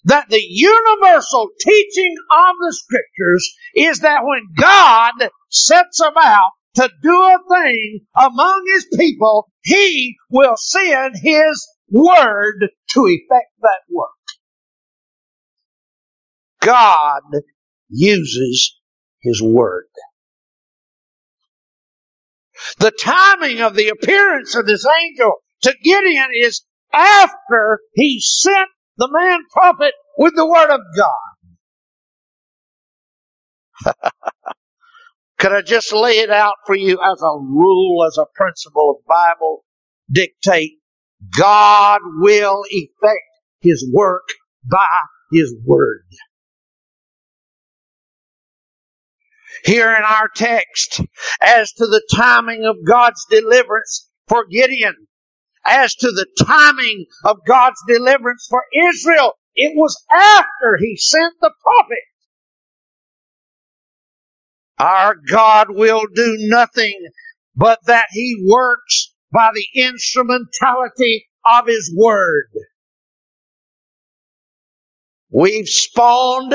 that 0.04 0.28
the 0.28 0.40
universal 0.40 1.48
teaching 1.60 2.14
of 2.30 2.54
the 2.60 2.74
scriptures 2.74 3.54
is 3.74 4.00
that 4.00 4.20
when 4.22 4.46
God 4.56 5.14
sets 5.50 6.00
about 6.00 6.50
to 6.76 6.90
do 7.02 7.10
a 7.10 7.38
thing 7.50 8.00
among 8.16 8.64
his 8.74 8.86
people, 8.98 9.50
he 9.64 10.16
will 10.30 10.56
send 10.56 11.14
his 11.22 11.68
word 11.90 12.68
to 12.90 13.06
effect 13.06 13.52
that 13.62 13.80
work. 13.90 14.08
God 16.62 17.22
uses 17.90 18.74
his 19.22 19.42
word. 19.42 19.86
The 22.78 22.92
timing 22.92 23.60
of 23.60 23.76
the 23.76 23.88
appearance 23.88 24.54
of 24.56 24.66
this 24.66 24.86
angel 24.86 25.32
to 25.62 25.74
Gideon 25.84 26.28
is 26.40 26.64
after 26.92 27.80
he 27.94 28.20
sent 28.20 28.68
the 28.98 29.08
man 29.10 29.40
prophet 29.52 29.94
with 30.18 30.34
the 30.36 30.46
word 30.46 30.70
of 30.70 30.80
God. 30.96 31.28
Could 35.44 35.52
I 35.52 35.60
just 35.60 35.92
lay 35.92 36.20
it 36.20 36.30
out 36.30 36.54
for 36.64 36.74
you 36.74 36.94
as 36.94 37.20
a 37.20 37.38
rule, 37.38 38.06
as 38.06 38.16
a 38.16 38.24
principle 38.34 38.96
of 38.96 39.06
Bible 39.06 39.62
dictate? 40.10 40.78
God 41.38 42.00
will 42.16 42.62
effect 42.70 43.20
his 43.60 43.86
work 43.92 44.26
by 44.64 44.86
his 45.32 45.54
word. 45.66 46.06
Here 49.66 49.90
in 49.94 50.02
our 50.02 50.30
text, 50.34 51.02
as 51.42 51.72
to 51.72 51.86
the 51.88 52.02
timing 52.10 52.64
of 52.64 52.76
God's 52.82 53.26
deliverance 53.28 54.08
for 54.28 54.46
Gideon, 54.46 54.94
as 55.66 55.94
to 55.96 56.06
the 56.06 56.26
timing 56.42 57.04
of 57.22 57.36
God's 57.46 57.82
deliverance 57.86 58.46
for 58.48 58.62
Israel, 58.88 59.34
it 59.54 59.74
was 59.76 60.02
after 60.10 60.78
he 60.80 60.96
sent 60.96 61.34
the 61.42 61.52
prophet. 61.62 61.98
Our 64.78 65.16
God 65.30 65.68
will 65.70 66.04
do 66.14 66.36
nothing 66.40 66.98
but 67.56 67.78
that 67.86 68.06
he 68.12 68.44
works 68.48 69.14
by 69.32 69.50
the 69.54 69.66
instrumentality 69.80 71.28
of 71.44 71.66
his 71.66 71.92
word. 71.96 72.48
We've 75.30 75.68
spawned, 75.68 76.54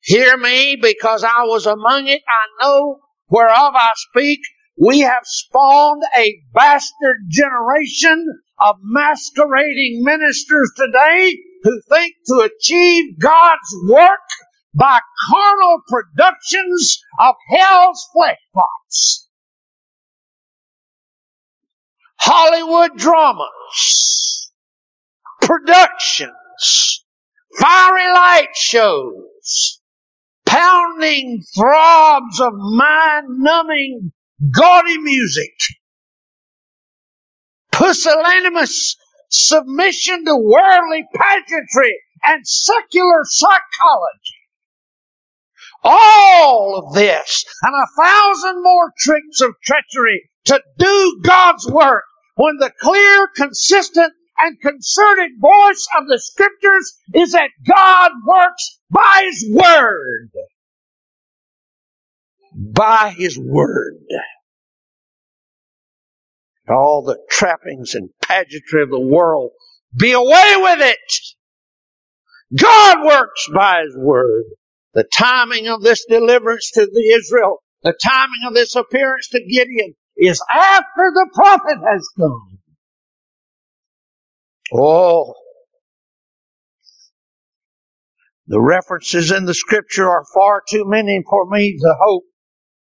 hear 0.00 0.36
me, 0.36 0.76
because 0.80 1.24
I 1.24 1.44
was 1.44 1.66
among 1.66 2.08
it, 2.08 2.22
I 2.26 2.64
know 2.64 2.98
whereof 3.28 3.74
I 3.74 3.92
speak. 3.96 4.40
We 4.80 5.00
have 5.00 5.22
spawned 5.24 6.02
a 6.16 6.36
bastard 6.54 7.26
generation 7.28 8.26
of 8.60 8.76
masquerading 8.82 10.02
ministers 10.04 10.72
today 10.76 11.36
who 11.62 11.80
think 11.88 12.14
to 12.26 12.48
achieve 12.48 13.18
God's 13.18 13.76
work 13.88 14.20
by 14.74 15.00
carnal 15.30 15.78
productions 15.88 17.02
of 17.18 17.34
hell's 17.50 18.06
flesh 18.12 18.38
pots. 18.54 19.28
Hollywood 22.20 22.96
dramas, 22.96 24.50
productions, 25.40 27.04
fiery 27.58 28.12
light 28.12 28.54
shows, 28.54 29.80
pounding 30.44 31.42
throbs 31.56 32.40
of 32.40 32.52
mind-numbing, 32.54 34.12
gaudy 34.50 34.98
music, 34.98 35.54
pusillanimous 37.72 38.96
submission 39.30 40.24
to 40.24 40.36
worldly 40.36 41.04
pageantry 41.14 41.96
and 42.24 42.46
secular 42.46 43.22
psychology. 43.24 44.37
All 45.84 46.78
of 46.78 46.94
this 46.94 47.44
and 47.62 47.74
a 47.74 48.02
thousand 48.02 48.62
more 48.62 48.92
tricks 48.98 49.40
of 49.40 49.54
treachery 49.62 50.28
to 50.46 50.60
do 50.78 51.20
God's 51.24 51.66
work 51.68 52.04
when 52.36 52.56
the 52.58 52.72
clear, 52.80 53.28
consistent, 53.34 54.12
and 54.38 54.60
concerted 54.60 55.32
voice 55.40 55.86
of 55.98 56.06
the 56.08 56.18
scriptures 56.18 56.96
is 57.14 57.32
that 57.32 57.50
God 57.66 58.12
works 58.24 58.78
by 58.90 59.22
His 59.24 59.44
Word. 59.50 60.30
By 62.54 63.14
His 63.16 63.38
Word. 63.38 63.96
All 66.68 67.02
the 67.02 67.18
trappings 67.30 67.94
and 67.94 68.10
pageantry 68.22 68.82
of 68.82 68.90
the 68.90 69.00
world, 69.00 69.52
be 69.96 70.12
away 70.12 70.54
with 70.58 70.80
it! 70.80 70.98
God 72.56 73.04
works 73.04 73.48
by 73.52 73.82
His 73.82 73.96
Word. 73.96 74.44
The 74.98 75.04
timing 75.16 75.68
of 75.68 75.80
this 75.80 76.04
deliverance 76.06 76.72
to 76.72 76.84
the 76.84 77.14
Israel, 77.16 77.62
the 77.84 77.96
timing 78.02 78.48
of 78.48 78.54
this 78.54 78.74
appearance 78.74 79.28
to 79.28 79.38
Gideon 79.48 79.94
is 80.16 80.42
after 80.52 81.12
the 81.14 81.30
prophet 81.32 81.78
has 81.88 82.04
come. 82.18 82.58
Oh, 84.74 85.34
the 88.48 88.60
references 88.60 89.30
in 89.30 89.44
the 89.44 89.54
scripture 89.54 90.10
are 90.10 90.24
far 90.34 90.64
too 90.68 90.82
many 90.84 91.22
for 91.30 91.48
me 91.48 91.78
to 91.78 91.94
hope 92.00 92.24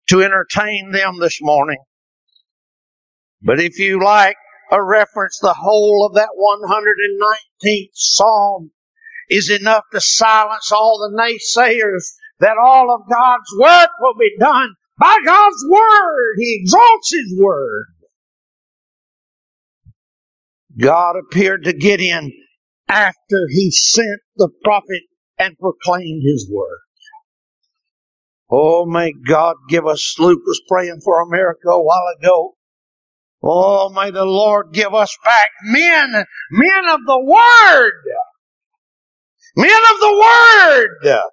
to 0.09 0.23
entertain 0.23 0.93
them 0.93 1.21
this 1.21 1.41
morning. 1.43 1.85
But 3.43 3.61
if 3.61 3.79
you 3.79 4.03
like 4.03 4.37
a 4.73 4.83
reference, 4.83 5.39
the 5.43 5.53
whole 5.53 6.07
of 6.07 6.15
that 6.15 6.31
119th 7.63 7.91
Psalm 7.93 8.71
is 9.29 9.51
enough 9.51 9.85
to 9.93 10.01
silence 10.01 10.73
all 10.73 10.99
the 10.99 11.17
naysayers 11.17 12.15
that 12.41 12.57
all 12.63 12.95
of 12.95 13.09
God's 13.11 13.51
work 13.59 13.91
will 14.01 14.15
be 14.19 14.37
done 14.39 14.75
by 14.99 15.19
God's 15.25 15.65
Word. 15.69 16.35
He 16.39 16.59
exalts 16.61 17.13
His 17.13 17.39
Word. 17.39 17.87
God 20.79 21.17
appeared 21.17 21.65
to 21.65 21.73
Gideon 21.73 22.33
after 22.89 23.47
he 23.51 23.71
sent 23.71 24.21
the 24.37 24.51
prophet 24.63 25.03
and 25.39 25.59
proclaimed 25.59 26.23
his 26.25 26.51
word. 26.51 26.81
Oh, 28.51 28.87
may 28.87 29.13
God 29.27 29.57
give 29.69 29.87
us, 29.87 30.15
Luke 30.19 30.43
was 30.47 30.61
praying 30.69 31.01
for 31.05 31.21
America 31.21 31.69
a 31.69 31.83
while 31.83 32.07
ago. 32.21 32.57
Oh, 33.43 33.91
may 33.91 34.11
the 34.11 34.25
Lord 34.25 34.73
give 34.73 34.95
us 34.95 35.17
back 35.25 35.49
men, 35.65 36.13
men 36.13 36.89
of 36.89 37.01
the 37.07 37.21
Word. 37.25 37.93
Men 39.57 39.71
of 39.93 40.01
the 40.01 40.91
Word. 41.13 41.25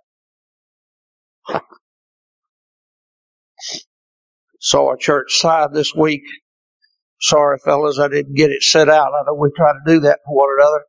Saw 4.61 4.93
a 4.93 4.97
church 4.97 5.37
side 5.37 5.73
this 5.73 5.93
week. 5.95 6.23
Sorry, 7.21 7.57
fellas, 7.63 7.99
I 7.99 8.09
didn't 8.09 8.35
get 8.35 8.51
it 8.51 8.63
set 8.63 8.89
out. 8.89 9.13
I 9.13 9.23
know 9.25 9.35
we 9.35 9.49
try 9.55 9.73
to 9.73 9.79
do 9.85 9.99
that 10.01 10.19
for 10.25 10.35
one 10.35 10.49
another. 10.59 10.83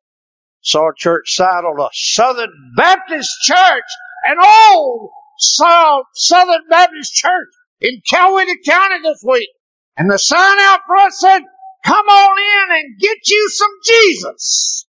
Saw 0.62 0.90
a 0.90 0.94
church 0.96 1.34
side 1.34 1.64
on 1.64 1.80
a 1.80 1.88
Southern 1.92 2.52
Baptist 2.76 3.30
church, 3.42 3.84
an 4.24 4.36
old 4.40 5.10
Southern 5.38 6.62
Baptist 6.70 7.14
Church 7.14 7.48
in 7.80 8.00
Coweta 8.12 8.54
County 8.66 9.02
this 9.02 9.24
week. 9.28 9.48
And 9.96 10.10
the 10.10 10.18
sign 10.18 10.58
out 10.60 10.80
front 10.86 11.14
said, 11.14 11.42
come 11.84 12.06
on 12.06 12.38
in 12.38 12.76
and 12.78 13.00
get 13.00 13.18
you 13.26 13.48
some 13.50 13.70
Jesus. 13.86 14.86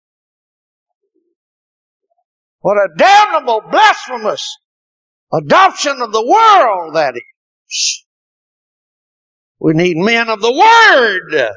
What 2.62 2.76
a 2.76 2.88
damnable, 2.96 3.60
blasphemous 3.70 4.56
adoption 5.32 6.00
of 6.00 6.12
the 6.12 6.24
world 6.24 6.94
that 6.94 7.14
is. 7.16 8.04
We 9.58 9.74
need 9.74 9.96
men 9.96 10.28
of 10.28 10.40
the 10.40 10.52
Word. 10.52 11.52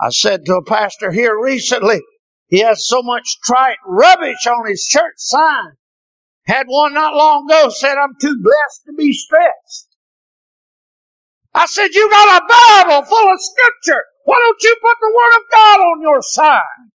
I 0.00 0.10
said 0.10 0.46
to 0.46 0.56
a 0.56 0.64
pastor 0.64 1.12
here 1.12 1.38
recently, 1.38 2.00
he 2.48 2.60
has 2.60 2.86
so 2.86 3.02
much 3.02 3.38
trite 3.44 3.76
rubbish 3.86 4.46
on 4.46 4.66
his 4.68 4.86
church 4.86 5.14
sign. 5.16 5.72
Had 6.46 6.66
one 6.68 6.94
not 6.94 7.14
long 7.14 7.46
ago 7.48 7.70
said, 7.70 7.96
I'm 7.96 8.16
too 8.20 8.36
blessed 8.42 8.82
to 8.86 8.92
be 8.96 9.12
stressed. 9.12 9.88
I 11.54 11.66
said, 11.66 11.88
you 11.92 12.10
got 12.10 12.42
a 12.42 12.46
Bible 12.46 13.06
full 13.06 13.32
of 13.32 13.40
scripture. 13.40 14.02
Why 14.24 14.36
don't 14.38 14.62
you 14.62 14.76
put 14.80 14.96
the 15.00 15.14
Word 15.14 15.36
of 15.38 15.50
God 15.52 15.80
on 15.80 16.02
your 16.02 16.22
sign? 16.22 16.90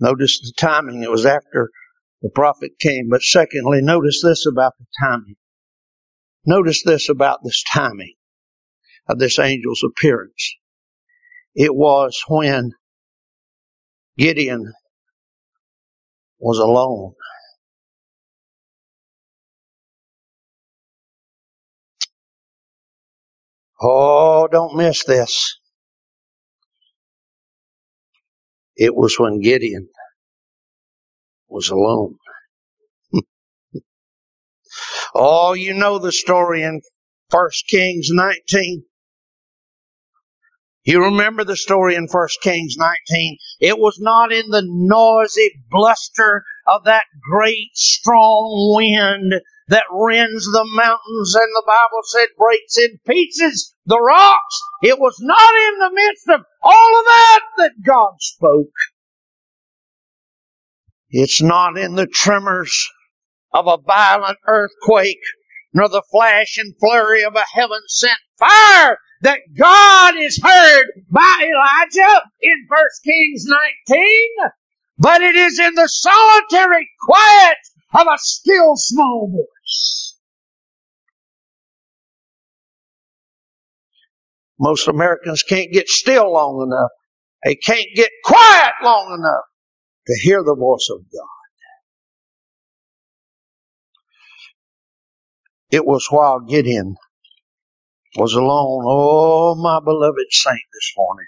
Notice 0.00 0.40
the 0.40 0.52
timing. 0.56 1.02
It 1.02 1.10
was 1.10 1.26
after 1.26 1.70
the 2.22 2.30
prophet 2.30 2.72
came. 2.80 3.08
But 3.10 3.22
secondly, 3.22 3.80
notice 3.82 4.22
this 4.22 4.46
about 4.50 4.72
the 4.78 4.86
timing. 5.02 5.36
Notice 6.46 6.82
this 6.84 7.08
about 7.08 7.40
this 7.44 7.62
timing 7.72 8.14
of 9.08 9.18
this 9.18 9.38
angel's 9.38 9.82
appearance. 9.84 10.56
It 11.54 11.74
was 11.74 12.22
when 12.28 12.72
Gideon 14.18 14.72
was 16.38 16.58
alone. 16.58 17.14
Oh, 23.80 24.48
don't 24.50 24.76
miss 24.76 25.04
this. 25.04 25.58
It 28.76 28.94
was 28.94 29.18
when 29.18 29.40
Gideon 29.40 29.88
was 31.48 31.70
alone. 31.70 32.16
oh, 35.14 35.54
you 35.54 35.74
know 35.74 35.98
the 35.98 36.12
story 36.12 36.62
in 36.62 36.80
1 37.30 37.50
Kings 37.68 38.08
19. 38.10 38.84
You 40.84 41.04
remember 41.04 41.44
the 41.44 41.56
story 41.56 41.94
in 41.94 42.08
1 42.10 42.28
Kings 42.42 42.76
19. 42.78 43.38
It 43.60 43.78
was 43.78 43.98
not 44.00 44.32
in 44.32 44.50
the 44.50 44.62
noisy 44.66 45.50
bluster 45.70 46.44
of 46.66 46.84
that 46.84 47.04
great 47.30 47.70
strong 47.74 48.74
wind 48.76 49.40
that 49.68 49.84
rends 49.90 50.44
the 50.44 50.68
mountains 50.74 51.34
and 51.34 51.48
the 51.54 51.64
Bible 51.66 52.02
said 52.04 52.28
breaks 52.36 52.78
in 52.78 52.98
pieces 53.06 53.74
the 53.86 54.00
rocks. 54.00 54.60
It 54.82 54.98
was 54.98 55.16
not 55.20 55.54
in 55.68 55.78
the 55.78 55.90
midst 55.94 56.28
of 56.28 56.40
all 56.62 56.98
of 57.00 57.04
that 57.06 57.40
that 57.58 57.72
God 57.84 58.14
spoke. 58.18 58.74
It's 61.10 61.40
not 61.40 61.78
in 61.78 61.94
the 61.94 62.06
tremors 62.06 62.90
of 63.52 63.66
a 63.66 63.78
violent 63.78 64.38
earthquake, 64.46 65.22
nor 65.72 65.88
the 65.88 66.02
flash 66.10 66.58
and 66.58 66.74
flurry 66.78 67.22
of 67.22 67.36
a 67.36 67.44
heaven 67.54 67.80
sent 67.86 68.18
fire 68.38 68.98
that 69.22 69.40
God 69.56 70.16
is 70.16 70.40
heard 70.42 70.86
by 71.10 71.38
Elijah 71.40 72.22
in 72.42 72.66
1 72.68 72.78
Kings 73.04 73.44
19, 73.88 74.06
but 74.98 75.22
it 75.22 75.36
is 75.36 75.58
in 75.58 75.74
the 75.74 75.88
solitary 75.88 76.88
quiet 77.00 77.58
of 77.94 78.06
a 78.06 78.18
still 78.18 78.72
small 78.74 79.30
voice. 79.32 79.53
Most 84.58 84.88
Americans 84.88 85.42
can't 85.42 85.72
get 85.72 85.88
still 85.88 86.32
long 86.32 86.62
enough. 86.62 86.90
They 87.44 87.56
can't 87.56 87.88
get 87.94 88.10
quiet 88.24 88.72
long 88.82 89.18
enough 89.18 89.44
to 90.06 90.14
hear 90.22 90.42
the 90.42 90.56
voice 90.56 90.88
of 90.90 91.00
God. 91.00 91.28
It 95.70 95.84
was 95.84 96.06
while 96.08 96.40
Gideon 96.40 96.94
was 98.16 98.34
alone. 98.34 98.84
Oh, 98.86 99.54
my 99.56 99.80
beloved 99.84 100.26
saint 100.30 100.60
this 100.72 100.92
morning. 100.96 101.26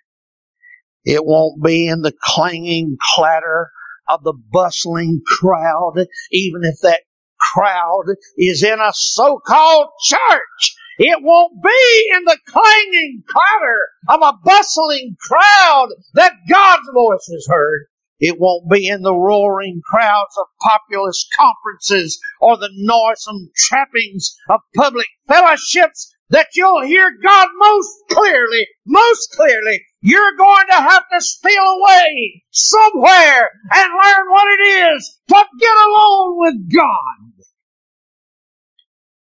It 1.04 1.24
won't 1.24 1.62
be 1.62 1.88
in 1.88 2.02
the 2.02 2.14
clanging 2.20 2.96
clatter 3.14 3.70
of 4.08 4.22
the 4.22 4.34
bustling 4.34 5.20
crowd, 5.26 6.06
even 6.30 6.62
if 6.62 6.80
that 6.82 7.00
crowd 7.38 8.04
is 8.36 8.62
in 8.62 8.80
a 8.80 8.92
so-called 8.92 9.88
church. 10.02 10.76
It 10.98 11.22
won't 11.22 11.62
be 11.62 12.10
in 12.16 12.24
the 12.24 12.38
clanging 12.46 13.22
clatter 13.28 13.80
of 14.08 14.22
a 14.22 14.38
bustling 14.42 15.16
crowd 15.20 15.88
that 16.14 16.32
God's 16.48 16.88
voice 16.94 17.28
is 17.28 17.46
heard. 17.50 17.86
It 18.18 18.40
won't 18.40 18.70
be 18.70 18.88
in 18.88 19.02
the 19.02 19.14
roaring 19.14 19.82
crowds 19.84 20.38
of 20.38 20.46
populous 20.62 21.28
conferences 21.36 22.18
or 22.40 22.56
the 22.56 22.70
noisome 22.72 23.50
trappings 23.54 24.34
of 24.48 24.60
public 24.74 25.06
fellowships 25.28 26.15
that 26.30 26.48
you'll 26.54 26.82
hear 26.82 27.10
God 27.22 27.48
most 27.56 27.90
clearly, 28.10 28.66
most 28.86 29.32
clearly. 29.36 29.82
You're 30.00 30.36
going 30.36 30.66
to 30.68 30.76
have 30.76 31.04
to 31.12 31.20
steal 31.20 31.62
away 31.62 32.42
somewhere 32.50 33.50
and 33.72 33.92
learn 33.92 34.30
what 34.30 34.48
it 34.58 34.62
is 34.94 35.18
to 35.28 35.44
get 35.60 35.76
alone 35.76 36.38
with 36.38 36.72
God. 36.74 37.44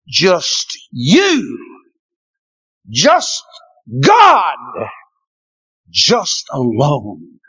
Just 0.07 0.77
you. 0.91 1.81
Just 2.89 3.43
God. 4.01 4.55
Just 5.89 6.45
alone. 6.51 7.39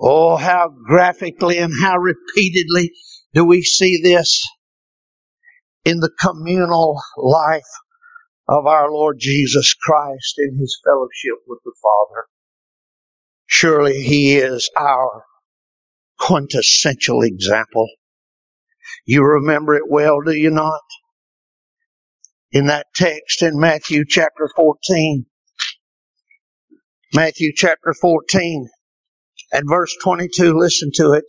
Oh, 0.00 0.36
how 0.36 0.70
graphically 0.86 1.58
and 1.58 1.72
how 1.80 1.96
repeatedly 1.96 2.92
do 3.34 3.44
we 3.44 3.62
see 3.62 4.00
this 4.02 4.46
in 5.84 6.00
the 6.00 6.10
communal 6.20 7.00
life 7.16 7.62
of 8.48 8.66
our 8.66 8.90
Lord 8.90 9.16
Jesus 9.18 9.74
Christ 9.74 10.34
in 10.38 10.58
his 10.58 10.78
fellowship 10.84 11.42
with 11.46 11.60
the 11.64 11.72
Father. 11.82 12.26
Surely 13.46 14.02
he 14.02 14.36
is 14.36 14.70
our 14.78 15.24
quintessential 16.18 17.22
example. 17.22 17.88
You 19.06 19.24
remember 19.24 19.74
it 19.74 19.88
well, 19.88 20.20
do 20.20 20.32
you 20.32 20.50
not? 20.50 20.80
In 22.52 22.66
that 22.66 22.86
text 22.94 23.42
in 23.42 23.58
Matthew 23.58 24.04
chapter 24.08 24.48
14. 24.54 25.26
Matthew 27.14 27.52
chapter 27.54 27.94
14 28.00 28.68
and 29.52 29.68
verse 29.68 29.96
22, 30.02 30.54
listen 30.54 30.90
to 30.94 31.12
it. 31.12 31.24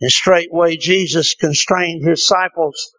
And 0.00 0.10
straightway 0.10 0.76
Jesus 0.76 1.34
constrained 1.34 2.06
his 2.06 2.20
disciples, 2.20 2.92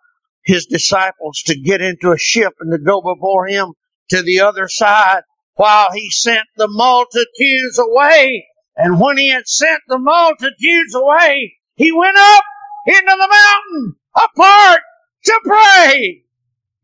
his 0.44 0.66
disciples 0.66 1.44
to 1.46 1.60
get 1.60 1.82
into 1.82 2.12
a 2.12 2.18
ship 2.18 2.54
and 2.60 2.72
to 2.72 2.80
go 2.80 3.02
before 3.02 3.48
him 3.48 3.74
to 4.10 4.22
the 4.24 4.42
other 4.42 4.68
side 4.68 5.22
while 5.56 5.92
he 5.94 6.10
sent 6.10 6.46
the 6.56 6.68
multitudes 6.68 7.80
away. 7.80 8.46
And 8.76 9.00
when 9.00 9.18
he 9.18 9.30
had 9.30 9.48
sent 9.48 9.82
the 9.88 10.00
multitudes 10.00 10.96
away, 10.96 11.54
he 11.76 11.92
went 11.92 12.18
up 12.18 12.44
into 12.86 13.06
the 13.06 13.28
mountain 13.30 13.96
apart 14.16 14.82
to 15.26 15.40
pray. 15.44 16.24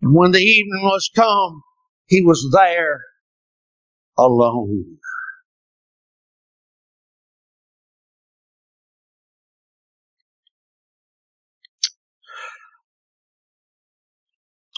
And 0.02 0.13
when 0.13 0.32
the 0.32 0.39
evening 0.39 0.84
was 0.84 1.10
come, 1.15 1.63
he 2.08 2.21
was 2.21 2.49
there 2.52 3.02
alone. 4.17 4.97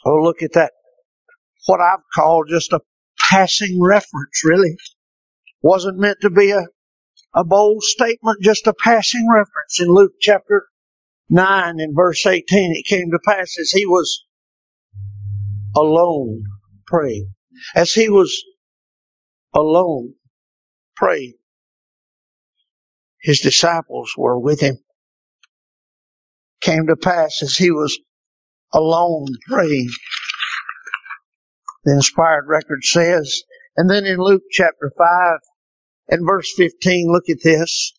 Oh, 0.05 0.21
look 0.21 0.43
at 0.43 0.53
that. 0.53 0.71
What 1.65 1.81
I've 1.81 2.03
called 2.13 2.47
just 2.49 2.71
a 2.73 2.79
passing 3.31 3.81
reference, 3.81 4.43
really. 4.45 4.77
Wasn't 5.63 5.97
meant 5.97 6.19
to 6.21 6.29
be 6.29 6.51
a, 6.51 6.63
a 7.33 7.43
bold 7.43 7.81
statement, 7.81 8.41
just 8.41 8.67
a 8.67 8.73
passing 8.83 9.27
reference. 9.27 9.79
In 9.79 9.87
Luke 9.87 10.13
chapter 10.21 10.67
9 11.29 11.79
in 11.79 11.95
verse 11.95 12.25
18, 12.25 12.43
it 12.75 12.85
came 12.85 13.09
to 13.11 13.19
pass 13.25 13.57
as 13.59 13.71
he 13.71 13.85
was 13.87 14.25
alone 15.75 16.43
praying. 16.85 17.33
As 17.75 17.93
he 17.93 18.09
was 18.09 18.43
alone 19.53 20.13
praying, 20.95 21.33
his 23.21 23.39
disciples 23.39 24.13
were 24.15 24.39
with 24.39 24.59
him. 24.59 24.77
Came 26.61 26.87
to 26.87 26.95
pass 26.95 27.41
as 27.41 27.55
he 27.55 27.71
was 27.71 27.97
alone 28.73 29.27
praying 29.47 29.89
the 31.85 31.93
inspired 31.93 32.45
record 32.47 32.83
says. 32.83 33.43
And 33.77 33.89
then 33.89 34.05
in 34.05 34.17
Luke 34.17 34.43
chapter 34.51 34.91
5 34.97 35.39
and 36.09 36.25
verse 36.25 36.51
15, 36.57 37.11
look 37.11 37.29
at 37.29 37.43
this. 37.43 37.93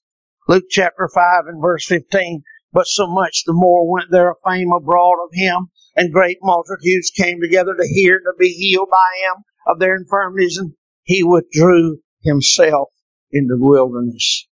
Luke 0.48 0.64
chapter 0.68 1.08
5 1.12 1.46
and 1.46 1.62
verse 1.62 1.86
15. 1.86 2.42
But 2.72 2.86
so 2.86 3.06
much 3.06 3.44
the 3.46 3.52
more 3.52 3.90
went 3.90 4.10
there 4.10 4.30
a 4.30 4.34
fame 4.44 4.72
abroad 4.72 5.16
of 5.24 5.30
him, 5.32 5.68
and 5.94 6.12
great 6.12 6.38
multitudes 6.42 7.10
came 7.16 7.40
together 7.40 7.74
to 7.74 7.88
hear 7.88 8.16
and 8.16 8.24
to 8.24 8.34
be 8.38 8.50
healed 8.50 8.88
by 8.90 9.18
him 9.22 9.44
of 9.66 9.78
their 9.78 9.96
infirmities, 9.96 10.58
and 10.58 10.74
he 11.04 11.22
withdrew 11.22 11.98
himself 12.22 12.88
into 13.32 13.56
the 13.56 13.64
wilderness 13.64 14.46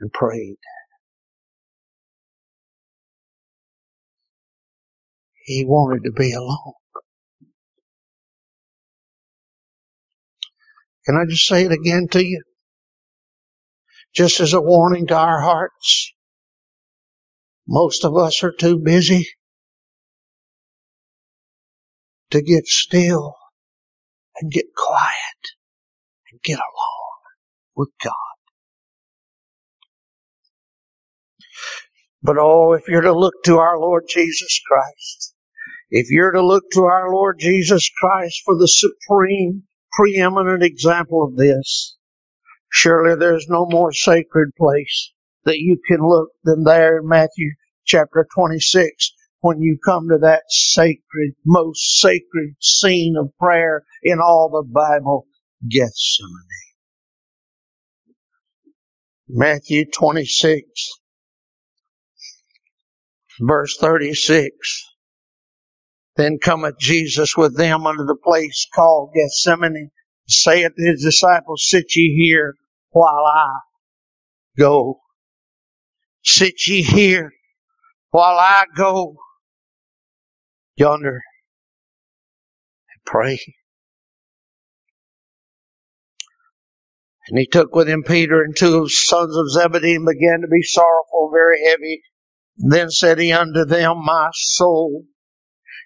and 0.00 0.12
prayed. 0.12 0.58
He 5.46 5.64
wanted 5.64 6.02
to 6.04 6.12
be 6.12 6.32
alone. 6.32 6.74
Can 11.06 11.16
I 11.16 11.24
just 11.30 11.46
say 11.46 11.64
it 11.64 11.72
again 11.72 12.08
to 12.12 12.24
you? 12.24 12.42
Just 14.12 14.40
as 14.40 14.54
a 14.54 14.60
warning 14.60 15.06
to 15.08 15.16
our 15.16 15.40
hearts. 15.40 16.12
Most 17.68 18.04
of 18.04 18.16
us 18.16 18.42
are 18.42 18.52
too 18.52 18.78
busy 18.78 19.28
to 22.32 22.42
get 22.42 22.66
still 22.66 23.36
and 24.40 24.50
get 24.50 24.66
quiet 24.76 25.40
and 26.32 26.40
get 26.42 26.58
along 26.58 27.14
with 27.76 27.90
God. 28.02 28.14
But 32.22 32.36
oh, 32.40 32.72
if 32.74 32.88
you're 32.88 33.02
to 33.02 33.12
look 33.12 33.34
to 33.44 33.58
our 33.58 33.78
Lord 33.78 34.04
Jesus 34.08 34.60
Christ, 34.66 35.35
if 35.90 36.10
you're 36.10 36.32
to 36.32 36.44
look 36.44 36.64
to 36.72 36.84
our 36.84 37.12
Lord 37.12 37.38
Jesus 37.38 37.90
Christ 38.00 38.42
for 38.44 38.56
the 38.56 38.68
supreme, 38.68 39.64
preeminent 39.92 40.62
example 40.62 41.24
of 41.24 41.36
this, 41.36 41.96
surely 42.70 43.16
there's 43.16 43.46
no 43.48 43.66
more 43.66 43.92
sacred 43.92 44.50
place 44.58 45.12
that 45.44 45.58
you 45.58 45.78
can 45.86 46.00
look 46.00 46.30
than 46.44 46.64
there 46.64 46.98
in 46.98 47.08
Matthew 47.08 47.52
chapter 47.84 48.26
26 48.34 49.12
when 49.40 49.60
you 49.60 49.78
come 49.84 50.08
to 50.08 50.18
that 50.18 50.42
sacred, 50.48 51.34
most 51.44 52.00
sacred 52.00 52.56
scene 52.60 53.16
of 53.16 53.30
prayer 53.38 53.84
in 54.02 54.18
all 54.18 54.50
the 54.50 54.68
Bible, 54.68 55.26
Gethsemane. 55.68 56.32
Matthew 59.28 59.84
26 59.90 60.62
verse 63.40 63.76
36. 63.78 64.95
Then 66.16 66.38
cometh 66.38 66.78
Jesus 66.78 67.36
with 67.36 67.56
them 67.56 67.86
unto 67.86 68.04
the 68.04 68.16
place 68.16 68.66
called 68.74 69.12
Gethsemane, 69.14 69.90
saith 70.26 70.72
to 70.76 70.90
his 70.90 71.02
disciples, 71.02 71.66
Sit 71.68 71.94
ye 71.94 72.16
here 72.16 72.54
while 72.90 73.24
I 73.26 73.58
go. 74.58 75.00
Sit 76.24 76.66
ye 76.66 76.82
here 76.82 77.32
while 78.10 78.38
I 78.38 78.64
go 78.74 79.16
yonder 80.76 81.20
and 82.90 83.04
pray. 83.04 83.38
And 87.28 87.38
he 87.38 87.46
took 87.46 87.74
with 87.74 87.88
him 87.88 88.04
Peter 88.04 88.42
and 88.42 88.56
two 88.56 88.88
sons 88.88 89.36
of 89.36 89.50
Zebedee 89.50 89.96
and 89.96 90.06
began 90.06 90.40
to 90.40 90.48
be 90.48 90.62
sorrowful, 90.62 91.30
very 91.32 91.62
heavy. 91.68 92.02
Then 92.56 92.90
said 92.90 93.18
he 93.18 93.32
unto 93.32 93.64
them, 93.64 94.04
My 94.04 94.30
soul 94.32 95.04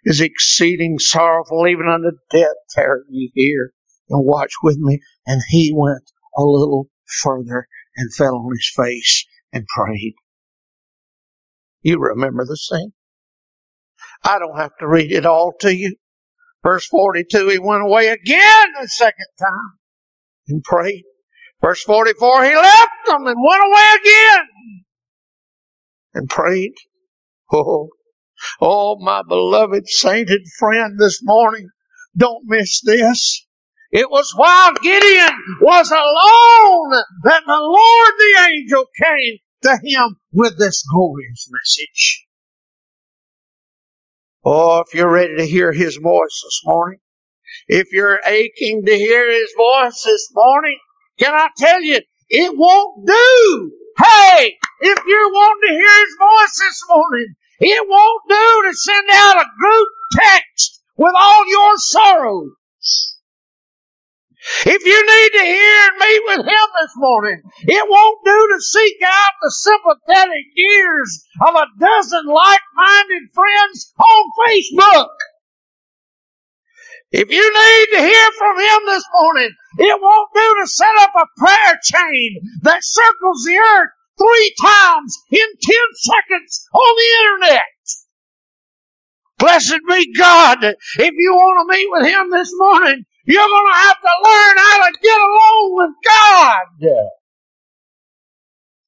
is 0.04 0.20
exceeding 0.20 0.98
sorrowful, 0.98 1.66
even 1.66 1.88
unto 1.88 2.10
death. 2.30 2.56
Tarry 2.70 3.02
ye 3.08 3.32
here 3.34 3.72
and 4.08 4.24
watch 4.24 4.52
with 4.62 4.78
me. 4.78 5.00
And 5.26 5.40
he 5.48 5.72
went 5.74 6.10
a 6.36 6.42
little 6.42 6.88
further 7.22 7.66
and 7.96 8.14
fell 8.14 8.36
on 8.36 8.52
his 8.52 8.72
face 8.74 9.26
and 9.52 9.66
prayed. 9.66 10.14
You 11.82 11.98
remember 11.98 12.44
the 12.44 12.56
scene. 12.56 12.92
I 14.22 14.38
don't 14.38 14.58
have 14.58 14.76
to 14.80 14.88
read 14.88 15.12
it 15.12 15.26
all 15.26 15.52
to 15.60 15.74
you. 15.74 15.96
Verse 16.62 16.86
42, 16.86 17.48
he 17.48 17.58
went 17.58 17.82
away 17.82 18.08
again 18.08 18.72
the 18.80 18.88
second 18.88 19.26
time 19.38 19.78
and 20.48 20.62
prayed. 20.62 21.04
Verse 21.62 21.82
44, 21.82 22.44
he 22.44 22.54
left 22.54 22.90
them 23.06 23.26
and 23.26 23.36
went 23.36 23.62
away 23.64 23.88
again 24.00 24.46
and 26.14 26.28
prayed. 26.28 26.74
Oh, 27.52 27.88
oh, 28.60 28.98
my 29.00 29.22
beloved 29.26 29.88
sainted 29.88 30.42
friend 30.58 30.98
this 30.98 31.20
morning, 31.22 31.68
don't 32.16 32.44
miss 32.46 32.80
this. 32.82 33.46
It 33.92 34.08
was 34.10 34.32
while 34.36 34.72
Gideon 34.74 35.30
was 35.60 35.90
alone 35.90 37.02
that 37.24 37.42
the 37.44 37.58
Lord 37.58 38.14
the 38.18 38.52
angel 38.52 38.84
came 39.02 39.38
to 39.62 39.78
him 39.82 40.16
with 40.32 40.58
this 40.58 40.84
glorious 40.90 41.50
message. 41.50 42.26
Oh, 44.44 44.80
if 44.80 44.94
you're 44.94 45.10
ready 45.10 45.36
to 45.36 45.46
hear 45.46 45.72
his 45.72 45.96
voice 45.96 46.42
this 46.44 46.62
morning, 46.64 47.00
if 47.68 47.92
you're 47.92 48.20
aching 48.26 48.84
to 48.86 48.94
hear 48.96 49.30
his 49.30 49.52
voice 49.56 50.02
this 50.04 50.28
morning, 50.34 50.78
can 51.18 51.34
I 51.34 51.48
tell 51.58 51.82
you, 51.82 52.00
it 52.28 52.56
won't 52.56 53.06
do. 53.06 53.72
Hey, 53.98 54.54
if 54.80 54.98
you're 55.04 55.32
wanting 55.32 55.68
to 55.68 55.74
hear 55.74 56.04
his 56.04 56.16
voice 56.18 56.58
this 56.58 56.82
morning, 56.88 57.34
it 57.60 57.88
won't 57.88 58.22
do 58.28 58.68
to 58.68 58.74
send 58.74 59.08
out 59.12 59.36
a 59.36 59.50
group 59.58 59.88
text 60.12 60.80
with 60.96 61.14
all 61.16 61.48
your 61.48 61.76
sorrows. 61.76 62.52
If 64.64 64.84
you 64.84 64.96
need 64.96 65.38
to 65.38 65.44
hear 65.44 65.88
and 65.88 65.98
meet 65.98 66.22
with 66.24 66.46
Him 66.46 66.68
this 66.80 66.92
morning, 66.96 67.42
it 67.60 67.88
won't 67.88 68.24
do 68.24 68.48
to 68.54 68.60
seek 68.60 68.96
out 69.04 69.32
the 69.42 69.50
sympathetic 69.50 70.46
ears 70.56 71.24
of 71.46 71.54
a 71.54 71.66
dozen 71.78 72.24
like-minded 72.26 73.22
friends 73.34 73.92
on 73.98 74.24
Facebook. 74.46 75.08
If 77.12 77.30
you 77.30 77.42
need 77.42 77.86
to 77.96 78.02
hear 78.02 78.30
from 78.38 78.58
Him 78.58 78.80
this 78.86 79.04
morning, 79.12 79.50
it 79.78 80.00
won't 80.00 80.28
do 80.32 80.54
to 80.62 80.66
set 80.66 80.96
up 81.00 81.12
a 81.16 81.26
prayer 81.36 81.78
chain 81.82 82.40
that 82.62 82.80
circles 82.82 83.44
the 83.44 83.56
earth 83.56 83.90
three 84.20 84.54
times 84.62 85.18
in 85.32 85.48
ten 85.62 85.86
seconds 85.96 86.68
on 86.74 86.96
the 86.96 87.48
internet. 87.48 87.62
Blessed 89.38 89.80
be 89.88 90.14
God. 90.18 90.58
If 90.64 91.14
you 91.16 91.34
want 91.34 91.70
to 91.70 91.76
meet 91.76 91.88
with 91.90 92.06
Him 92.06 92.30
this 92.30 92.50
morning, 92.56 93.04
you're 93.26 93.42
going 93.48 93.72
to 93.72 93.78
have 93.78 93.96
to 94.00 94.14
learn 94.24 94.58
how 94.58 94.86
to 94.88 94.98
get 95.02 95.20
along 95.20 95.70
with 95.72 95.96
God. 96.04 97.00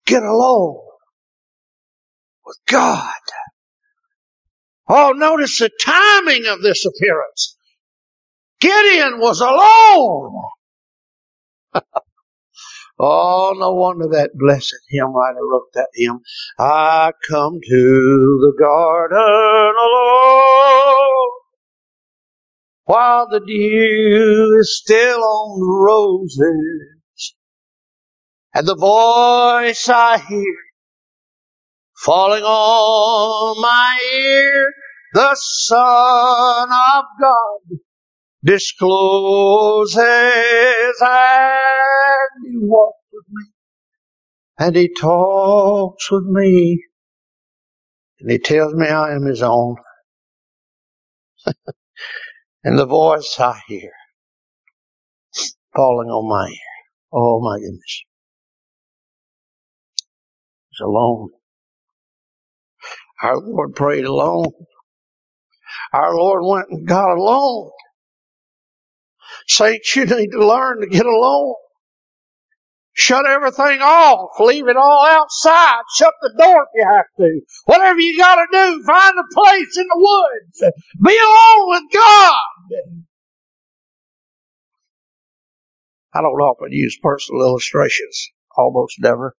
Get 0.06 0.22
along 0.24 0.82
with 2.46 2.58
God. 2.68 3.14
Oh, 4.88 5.12
notice 5.12 5.58
the 5.58 5.70
timing 5.84 6.46
of 6.46 6.62
this 6.62 6.84
appearance. 6.86 7.56
Gideon 8.60 9.20
was 9.20 9.40
alone. 9.40 10.42
oh, 13.02 13.54
no 13.58 13.74
wonder 13.74 14.08
that 14.12 14.30
blessed 14.34 14.74
hymn 14.88 15.12
writer 15.14 15.40
wrote 15.42 15.72
that 15.74 15.88
hymn. 15.94 16.20
I 16.58 17.12
come 17.28 17.60
to 17.60 18.38
the 18.40 18.54
garden 18.58 19.18
alone 19.18 21.30
while 22.84 23.28
the 23.28 23.40
dew 23.40 24.56
is 24.60 24.78
still 24.78 25.22
on 25.22 25.60
the 25.60 25.84
roses, 25.86 27.34
and 28.54 28.66
the 28.66 28.76
voice 28.76 29.88
I 29.88 30.18
hear 30.18 30.54
falling 31.96 32.42
on 32.42 33.60
my 33.62 33.98
ear, 34.16 34.72
the 35.14 35.34
Son 35.34 36.68
of 36.70 37.04
God 37.20 37.78
discloses 38.44 39.98
and 39.98 40.94
he 42.44 42.58
walks 42.58 42.98
with 43.12 43.24
me 43.30 43.44
and 44.58 44.76
he 44.76 44.88
talks 44.94 46.10
with 46.10 46.24
me 46.24 46.84
and 48.20 48.30
he 48.30 48.38
tells 48.38 48.74
me 48.74 48.88
I 48.88 49.14
am 49.14 49.24
his 49.26 49.42
own. 49.42 49.76
and 52.64 52.78
the 52.78 52.86
voice 52.86 53.36
I 53.40 53.60
hear 53.68 53.92
falling 55.74 56.08
on 56.08 56.28
my 56.28 56.48
ear. 56.48 56.56
Oh 57.12 57.40
my 57.42 57.58
goodness. 57.58 58.02
He's 60.70 60.80
alone. 60.84 61.30
Our 63.22 63.38
Lord 63.38 63.74
prayed 63.74 64.04
alone. 64.04 64.52
Our 65.92 66.14
Lord 66.14 66.42
went 66.44 66.68
and 66.70 66.86
got 66.88 67.10
alone. 67.16 67.70
Saints, 69.48 69.96
you 69.96 70.04
need 70.06 70.30
to 70.32 70.46
learn 70.46 70.80
to 70.80 70.86
get 70.86 71.06
alone. 71.06 71.54
Shut 72.94 73.26
everything 73.26 73.80
off. 73.80 74.38
Leave 74.38 74.68
it 74.68 74.76
all 74.76 75.06
outside. 75.06 75.80
Shut 75.96 76.12
the 76.20 76.34
door 76.36 76.62
if 76.62 76.68
you 76.74 76.86
have 76.92 77.06
to. 77.18 77.40
Whatever 77.64 78.00
you 78.00 78.18
gotta 78.18 78.46
do, 78.52 78.82
find 78.84 79.14
a 79.18 79.34
place 79.34 79.78
in 79.78 79.86
the 79.88 79.96
woods. 79.96 80.74
Be 81.02 81.18
alone 81.18 81.68
with 81.70 81.92
God. 81.92 82.34
I 86.14 86.20
don't 86.20 86.32
often 86.32 86.72
use 86.72 86.98
personal 87.02 87.40
illustrations, 87.42 88.28
almost 88.56 88.96
never. 88.98 89.34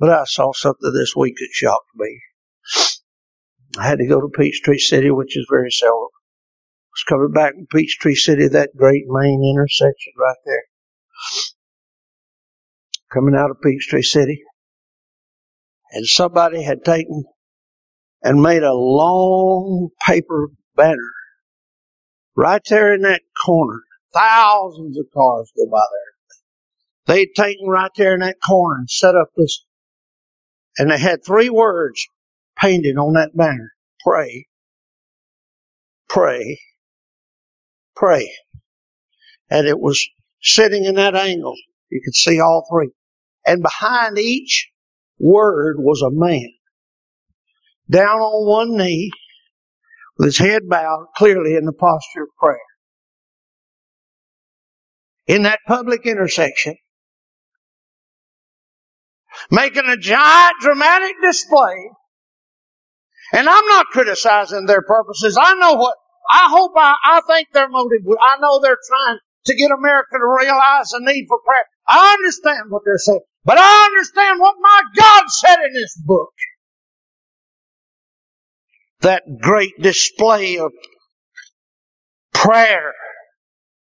But 0.00 0.10
I 0.10 0.24
saw 0.24 0.52
something 0.52 0.92
this 0.92 1.14
week 1.16 1.36
that 1.36 1.48
shocked 1.52 1.90
me. 1.94 2.20
I 3.78 3.86
had 3.86 3.98
to 3.98 4.06
go 4.06 4.20
to 4.20 4.28
Peachtree 4.28 4.78
City, 4.78 5.10
which 5.10 5.36
is 5.36 5.46
very 5.48 5.70
seldom. 5.70 6.08
Was 6.96 7.04
coming 7.06 7.32
back 7.32 7.52
from 7.52 7.66
Peachtree 7.66 8.14
City, 8.14 8.48
that 8.48 8.70
great 8.74 9.04
main 9.06 9.44
intersection 9.44 10.14
right 10.18 10.36
there. 10.46 10.62
Coming 13.12 13.34
out 13.34 13.50
of 13.50 13.60
Peachtree 13.62 14.00
City. 14.00 14.42
And 15.92 16.06
somebody 16.06 16.62
had 16.62 16.84
taken 16.86 17.24
and 18.22 18.42
made 18.42 18.62
a 18.62 18.72
long 18.72 19.90
paper 20.06 20.48
banner 20.74 21.12
right 22.34 22.62
there 22.70 22.94
in 22.94 23.02
that 23.02 23.20
corner. 23.44 23.82
Thousands 24.14 24.98
of 24.98 25.04
cars 25.12 25.52
go 25.54 25.66
by 25.70 25.84
there. 25.92 27.14
They'd 27.14 27.34
taken 27.36 27.66
right 27.68 27.90
there 27.94 28.14
in 28.14 28.20
that 28.20 28.38
corner 28.44 28.78
and 28.78 28.90
set 28.90 29.14
up 29.14 29.28
this, 29.36 29.64
and 30.78 30.90
they 30.90 30.98
had 30.98 31.24
three 31.24 31.50
words 31.50 32.06
painted 32.58 32.96
on 32.96 33.12
that 33.12 33.36
banner. 33.36 33.74
Pray, 34.00 34.46
pray, 36.08 36.58
pray. 37.96 38.30
And 39.50 39.66
it 39.66 39.78
was 39.78 40.06
sitting 40.42 40.84
in 40.84 40.96
that 40.96 41.14
angle. 41.14 41.54
You 41.90 42.00
could 42.04 42.14
see 42.14 42.40
all 42.40 42.66
three. 42.70 42.90
And 43.44 43.62
behind 43.62 44.18
each 44.18 44.70
word 45.18 45.76
was 45.78 46.02
a 46.02 46.10
man 46.10 46.50
down 47.88 48.18
on 48.18 48.48
one 48.48 48.76
knee 48.76 49.10
with 50.18 50.26
his 50.26 50.38
head 50.38 50.62
bowed, 50.68 51.06
clearly 51.16 51.54
in 51.54 51.64
the 51.64 51.72
posture 51.72 52.22
of 52.22 52.28
prayer. 52.38 52.58
In 55.26 55.42
that 55.42 55.60
public 55.66 56.06
intersection, 56.06 56.76
making 59.50 59.84
a 59.86 59.96
giant 59.96 60.54
dramatic 60.60 61.14
display. 61.22 61.90
And 63.32 63.48
I'm 63.48 63.66
not 63.66 63.86
criticizing 63.86 64.66
their 64.66 64.82
purposes. 64.82 65.38
I 65.40 65.54
know 65.54 65.74
what, 65.74 65.96
I 66.30 66.48
hope 66.50 66.72
I, 66.76 66.94
I 67.04 67.20
think 67.26 67.48
their 67.52 67.68
motive, 67.68 68.00
I 68.08 68.40
know 68.40 68.60
they're 68.60 68.78
trying 68.86 69.18
to 69.46 69.54
get 69.54 69.70
America 69.70 70.18
to 70.18 70.26
realize 70.26 70.90
the 70.90 71.00
need 71.00 71.26
for 71.28 71.38
prayer. 71.44 71.64
I 71.88 72.14
understand 72.14 72.70
what 72.70 72.82
they're 72.84 72.98
saying. 72.98 73.20
But 73.44 73.58
I 73.58 73.86
understand 73.86 74.40
what 74.40 74.56
my 74.60 74.82
God 74.96 75.24
said 75.28 75.56
in 75.66 75.72
this 75.72 75.96
book 76.04 76.32
that 79.00 79.22
great 79.40 79.72
display 79.80 80.58
of 80.58 80.72
prayer. 82.34 82.92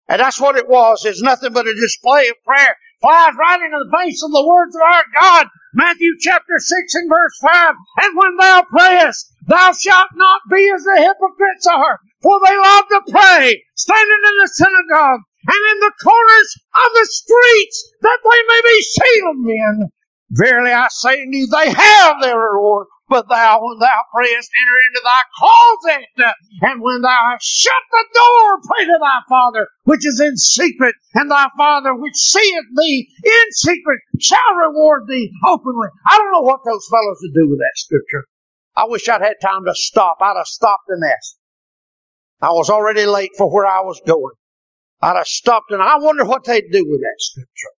And 0.08 0.20
that's 0.20 0.40
what 0.40 0.56
it 0.56 0.68
was. 0.68 1.04
It's 1.04 1.22
nothing 1.22 1.52
but 1.52 1.66
a 1.66 1.74
display 1.74 2.28
of 2.28 2.36
prayer. 2.44 2.76
Flies 3.00 3.34
right 3.38 3.60
into 3.60 3.76
the 3.76 3.96
face 3.98 4.22
of 4.22 4.32
the 4.32 4.46
words 4.46 4.74
of 4.74 4.82
our 4.82 5.04
God. 5.12 5.46
Matthew 5.74 6.16
chapter 6.20 6.58
6 6.58 6.94
and 6.94 7.10
verse 7.10 7.36
5. 7.42 7.74
And 8.02 8.16
when 8.16 8.36
thou 8.36 8.62
prayest, 8.62 9.32
thou 9.46 9.72
shalt 9.72 10.08
not 10.14 10.40
be 10.50 10.70
as 10.74 10.84
the 10.84 10.96
hypocrites 10.96 11.66
are, 11.66 12.00
for 12.22 12.40
they 12.40 12.56
love 12.56 12.88
to 12.88 13.12
pray, 13.12 13.62
standing 13.76 14.22
in 14.24 14.36
the 14.40 14.48
synagogue 14.48 15.20
and 15.46 15.62
in 15.72 15.80
the 15.80 15.92
corners 16.02 16.50
of 16.72 16.92
the 16.94 17.06
streets, 17.10 17.92
that 18.00 18.18
they 18.24 18.42
may 18.48 18.60
be 18.64 18.80
seen 18.82 19.22
of 19.28 19.36
men. 19.38 19.90
Verily 20.30 20.72
I 20.72 20.88
say 20.90 21.22
unto 21.22 21.36
you, 21.36 21.46
they 21.46 21.70
have 21.70 22.16
their 22.22 22.38
reward. 22.38 22.86
But 23.08 23.28
thou, 23.28 23.60
when 23.62 23.78
thou 23.78 24.00
prayest, 24.12 24.50
enter 24.58 24.78
into 24.88 25.00
thy 25.04 25.22
closet. 25.38 26.34
And 26.62 26.82
when 26.82 27.02
thou 27.02 27.30
hast 27.30 27.44
shut 27.44 27.82
the 27.92 28.04
door, 28.12 28.60
pray 28.64 28.84
to 28.86 28.98
thy 29.00 29.20
Father, 29.28 29.68
which 29.84 30.04
is 30.04 30.20
in 30.20 30.36
secret. 30.36 30.96
And 31.14 31.30
thy 31.30 31.48
Father, 31.56 31.94
which 31.94 32.16
seeth 32.16 32.64
thee 32.76 33.08
in 33.24 33.52
secret, 33.52 34.00
shall 34.18 34.54
reward 34.56 35.04
thee 35.06 35.30
openly. 35.46 35.88
I 36.06 36.16
don't 36.18 36.32
know 36.32 36.42
what 36.42 36.60
those 36.64 36.88
fellows 36.90 37.18
would 37.22 37.34
do 37.34 37.48
with 37.48 37.60
that 37.60 37.76
scripture. 37.76 38.24
I 38.76 38.86
wish 38.86 39.08
I'd 39.08 39.22
had 39.22 39.36
time 39.40 39.64
to 39.66 39.74
stop. 39.74 40.18
I'd 40.20 40.36
have 40.36 40.46
stopped 40.46 40.88
and 40.88 41.02
asked. 41.04 41.38
I 42.42 42.50
was 42.50 42.68
already 42.68 43.06
late 43.06 43.30
for 43.38 43.52
where 43.52 43.66
I 43.66 43.80
was 43.80 44.00
going. 44.06 44.34
I'd 45.00 45.16
have 45.16 45.26
stopped 45.26 45.70
and 45.70 45.82
I 45.82 45.98
wonder 45.98 46.24
what 46.24 46.44
they'd 46.44 46.70
do 46.72 46.84
with 46.88 47.00
that 47.00 47.16
scripture. 47.18 47.70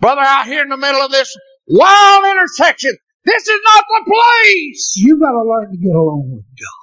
Brother, 0.00 0.20
out 0.20 0.46
here 0.46 0.62
in 0.62 0.68
the 0.68 0.76
middle 0.76 1.00
of 1.00 1.10
this 1.10 1.36
wild 1.66 2.24
intersection, 2.24 2.96
this 3.28 3.48
is 3.48 3.60
not 3.64 3.84
the 3.88 4.12
place. 4.12 4.94
You've 4.98 5.20
gotta 5.20 5.44
learn 5.44 5.72
to 5.72 5.78
get 5.78 5.94
along 5.94 6.30
with 6.32 6.44
God. 6.44 6.78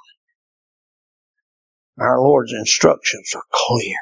Our 2.04 2.20
Lord's 2.20 2.52
instructions 2.52 3.32
are 3.36 3.42
clear. 3.52 3.96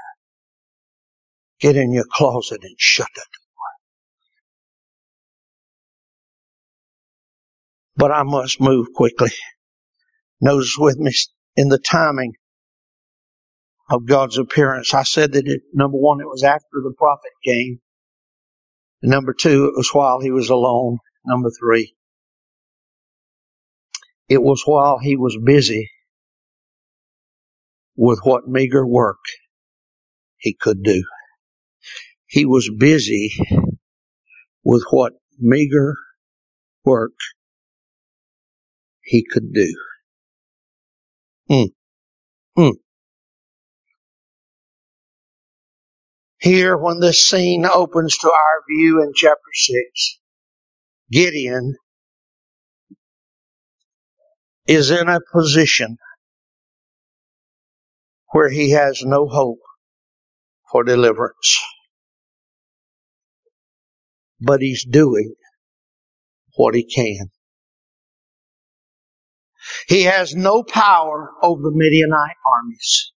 Get 1.61 1.77
in 1.77 1.93
your 1.93 2.07
closet 2.11 2.61
and 2.63 2.75
shut 2.79 3.09
the 3.15 3.21
door. 3.21 3.43
But 7.97 8.13
I 8.13 8.23
must 8.25 8.61
move 8.61 8.89
quickly. 8.95 9.31
Notice 10.41 10.77
with 10.79 10.99
me 10.99 11.13
in 11.57 11.69
the 11.71 11.79
timing 11.79 12.35
of 13.91 14.07
God's 14.07 14.39
appearance. 14.39 14.95
I 14.95 15.03
said 15.05 15.33
that 15.33 15.49
it, 15.49 15.63
number 15.75 15.99
one, 15.99 16.21
it 16.21 16.29
was 16.29 16.45
after 16.45 16.83
the 16.83 16.95
prophet 16.99 17.33
came. 17.45 17.81
number 19.03 19.33
two, 19.35 19.67
it 19.67 19.75
was 19.77 19.91
while 19.95 20.21
he 20.21 20.31
was 20.31 20.51
alone. 20.51 20.99
Number 21.27 21.51
three, 21.59 21.95
it 24.29 24.43
was 24.43 24.63
while 24.65 24.99
he 24.99 25.17
was 25.17 25.37
busy 25.43 25.91
with 27.97 28.21
what 28.23 28.49
meager 28.49 28.87
work 28.87 29.21
he 30.37 30.55
could 30.55 30.83
do. 30.83 31.05
He 32.27 32.45
was 32.45 32.71
busy 32.77 33.33
with 34.65 34.85
what 34.91 35.13
meager 35.39 35.97
work 36.85 37.13
he 39.03 39.25
could 39.31 39.53
do. 39.53 39.75
Mm. 41.51 41.69
Mm. 42.59 42.73
Here, 46.39 46.77
when 46.77 47.01
this 47.01 47.25
scene 47.25 47.65
opens 47.67 48.19
to 48.19 48.29
our 48.29 48.63
view 48.69 49.03
in 49.03 49.13
chapter 49.15 49.41
6, 49.53 50.19
Gideon 51.11 51.75
is 54.67 54.91
in 54.91 55.09
a 55.09 55.21
position 55.33 55.99
where 58.33 58.49
he 58.49 58.71
has 58.71 59.03
no 59.05 59.27
hope 59.29 59.61
for 60.71 60.85
deliverance. 60.85 61.61
But 64.41 64.61
he's 64.61 64.85
doing 64.85 65.35
what 66.57 66.75
he 66.75 66.85
can. 66.85 67.31
He 69.89 70.03
has 70.03 70.35
no 70.35 70.63
power 70.63 71.31
over 71.43 71.63
the 71.63 71.73
Midianite 71.73 72.37
armies. 72.47 73.13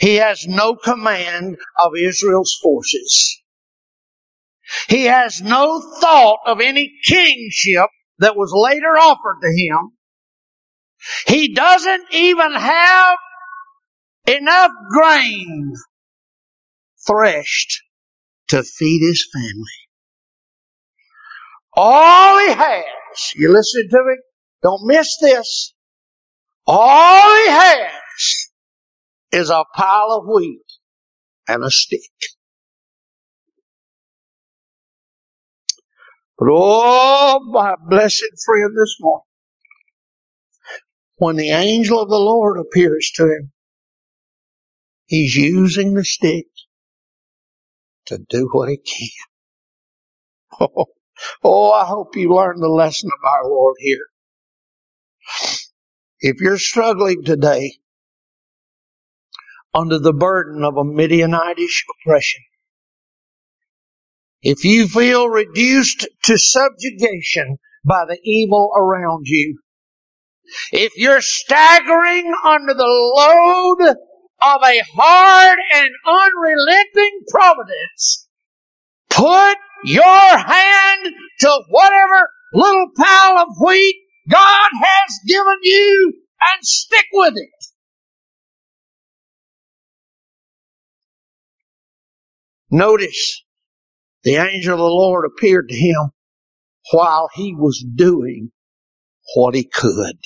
He 0.00 0.16
has 0.16 0.46
no 0.46 0.74
command 0.74 1.56
of 1.82 1.92
Israel's 2.00 2.56
forces. 2.62 3.42
He 4.88 5.04
has 5.04 5.40
no 5.40 5.80
thought 6.00 6.40
of 6.46 6.60
any 6.60 6.92
kingship 7.06 7.88
that 8.18 8.36
was 8.36 8.52
later 8.54 8.98
offered 8.98 9.40
to 9.42 9.48
him. 9.48 9.97
He 11.26 11.54
doesn't 11.54 12.04
even 12.12 12.52
have 12.52 13.16
enough 14.26 14.70
grain 14.90 15.74
threshed 17.06 17.82
to 18.48 18.62
feed 18.62 19.00
his 19.06 19.26
family. 19.32 19.78
All 21.74 22.38
he 22.40 22.52
has, 22.52 23.32
you 23.36 23.52
listen 23.52 23.88
to 23.90 23.98
me, 24.04 24.16
don't 24.62 24.86
miss 24.86 25.16
this. 25.20 25.74
All 26.66 27.44
he 27.44 27.50
has 27.50 27.92
is 29.32 29.50
a 29.50 29.64
pile 29.74 30.10
of 30.12 30.24
wheat 30.26 30.64
and 31.48 31.64
a 31.64 31.70
stick. 31.70 32.00
But 36.38 36.48
oh, 36.50 37.40
my 37.50 37.74
blessed 37.88 38.24
friend 38.44 38.70
this 38.76 38.96
morning, 39.00 39.24
when 41.18 41.36
the 41.36 41.50
angel 41.50 42.00
of 42.00 42.08
the 42.08 42.18
Lord 42.18 42.58
appears 42.58 43.10
to 43.16 43.24
him, 43.24 43.52
he's 45.06 45.34
using 45.34 45.94
the 45.94 46.04
stick 46.04 46.46
to 48.06 48.18
do 48.28 48.48
what 48.52 48.68
he 48.68 48.78
can. 48.78 49.08
Oh, 50.60 50.86
oh, 51.44 51.72
I 51.72 51.84
hope 51.84 52.16
you 52.16 52.34
learned 52.34 52.62
the 52.62 52.68
lesson 52.68 53.10
of 53.12 53.28
our 53.28 53.48
Lord 53.48 53.76
here. 53.78 54.06
If 56.20 56.40
you're 56.40 56.58
struggling 56.58 57.22
today 57.24 57.74
under 59.74 59.98
the 59.98 60.12
burden 60.12 60.64
of 60.64 60.76
a 60.76 60.84
Midianitish 60.84 61.84
oppression, 61.90 62.42
if 64.42 64.64
you 64.64 64.88
feel 64.88 65.28
reduced 65.28 66.08
to 66.24 66.38
subjugation 66.38 67.58
by 67.84 68.04
the 68.06 68.18
evil 68.24 68.70
around 68.76 69.26
you, 69.26 69.60
if 70.72 70.92
you're 70.96 71.20
staggering 71.20 72.32
under 72.44 72.74
the 72.74 72.84
load 72.84 73.88
of 74.40 74.62
a 74.62 74.82
hard 74.94 75.58
and 75.74 75.90
unrelenting 76.06 77.20
providence, 77.28 78.28
put 79.10 79.56
your 79.84 80.38
hand 80.38 81.14
to 81.40 81.60
whatever 81.68 82.30
little 82.52 82.86
pile 82.96 83.38
of 83.38 83.48
wheat 83.60 83.96
God 84.28 84.70
has 84.80 85.20
given 85.26 85.58
you 85.62 86.14
and 86.40 86.64
stick 86.64 87.06
with 87.12 87.34
it. 87.36 87.50
Notice 92.70 93.44
the 94.24 94.36
angel 94.36 94.74
of 94.74 94.78
the 94.78 94.84
Lord 94.84 95.24
appeared 95.24 95.68
to 95.70 95.76
him 95.76 96.10
while 96.92 97.30
he 97.34 97.54
was 97.54 97.84
doing 97.94 98.50
what 99.34 99.54
he 99.54 99.64
could. 99.64 100.18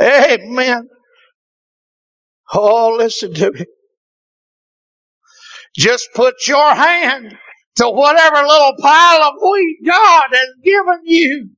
Amen. 0.00 0.88
Oh, 2.54 2.96
listen 2.98 3.34
to 3.34 3.52
me. 3.52 3.64
Just 5.76 6.08
put 6.14 6.34
your 6.46 6.74
hand 6.74 7.36
to 7.76 7.90
whatever 7.90 8.36
little 8.46 8.74
pile 8.80 9.22
of 9.22 9.34
wheat 9.42 9.78
God 9.86 10.24
has 10.32 10.48
given 10.64 11.00
you. 11.04 11.50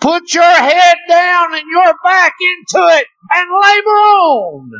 Put 0.00 0.32
your 0.34 0.44
head 0.44 0.96
down 1.08 1.54
and 1.54 1.64
your 1.72 1.94
back 2.04 2.34
into 2.40 2.86
it 2.98 3.06
and 3.32 3.50
labor 3.50 3.90
on. 3.90 4.70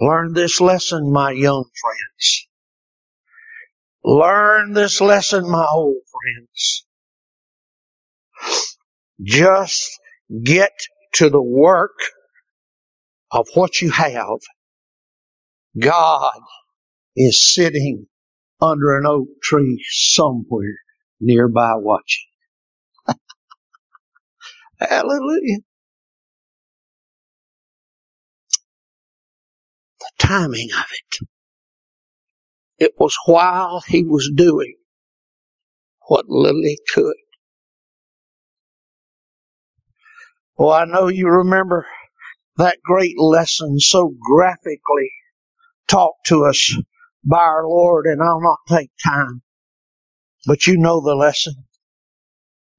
Learn 0.00 0.32
this 0.34 0.60
lesson, 0.60 1.12
my 1.12 1.32
young 1.32 1.64
friends. 1.82 2.48
Learn 4.04 4.72
this 4.74 5.00
lesson, 5.00 5.50
my 5.50 5.66
old 5.72 5.96
friends. 6.12 6.83
Just 9.22 10.00
get 10.44 10.72
to 11.14 11.30
the 11.30 11.42
work 11.42 11.98
of 13.32 13.46
what 13.54 13.80
you 13.82 13.90
have. 13.90 14.40
God 15.78 16.32
is 17.16 17.54
sitting 17.54 18.06
under 18.60 18.98
an 18.98 19.06
oak 19.06 19.28
tree 19.42 19.84
somewhere 19.90 20.78
nearby 21.20 21.74
watching. 21.76 22.24
Hallelujah. 24.80 25.58
The 30.00 30.10
timing 30.18 30.70
of 30.72 30.86
it. 30.92 32.86
It 32.86 32.92
was 32.98 33.16
while 33.26 33.82
he 33.86 34.04
was 34.04 34.30
doing 34.34 34.76
what 36.08 36.26
little 36.28 36.62
he 36.62 36.78
could. 36.94 37.14
Well, 40.58 40.72
I 40.72 40.84
know 40.86 41.08
you 41.08 41.28
remember 41.28 41.86
that 42.58 42.78
great 42.84 43.18
lesson 43.18 43.80
so 43.80 44.14
graphically 44.22 45.10
taught 45.88 46.14
to 46.26 46.44
us 46.46 46.76
by 47.24 47.38
our 47.38 47.66
Lord, 47.66 48.06
and 48.06 48.22
I'll 48.22 48.42
not 48.42 48.58
take 48.68 48.90
time. 49.04 49.42
But 50.46 50.66
you 50.66 50.78
know 50.78 51.00
the 51.02 51.14
lesson. 51.16 51.54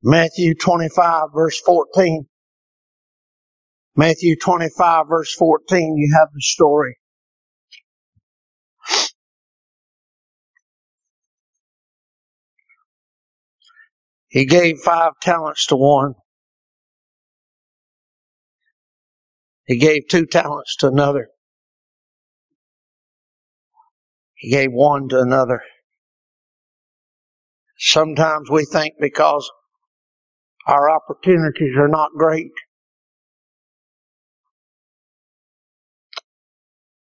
Matthew 0.03 0.55
25 0.55 1.29
verse 1.33 1.61
14. 1.61 2.27
Matthew 3.95 4.37
25 4.37 5.07
verse 5.09 5.33
14, 5.35 5.97
you 5.97 6.15
have 6.17 6.29
the 6.33 6.41
story. 6.41 6.97
He 14.29 14.45
gave 14.45 14.79
five 14.79 15.13
talents 15.21 15.67
to 15.67 15.77
one. 15.77 16.15
He 19.67 19.77
gave 19.77 20.07
two 20.09 20.25
talents 20.25 20.77
to 20.77 20.87
another. 20.87 21.29
He 24.35 24.51
gave 24.51 24.71
one 24.71 25.09
to 25.09 25.19
another. 25.19 25.61
Sometimes 27.77 28.49
we 28.49 28.65
think 28.65 28.95
because 28.99 29.49
our 30.67 30.89
opportunities 30.89 31.75
are 31.77 31.87
not 31.89 32.11
great, 32.17 32.51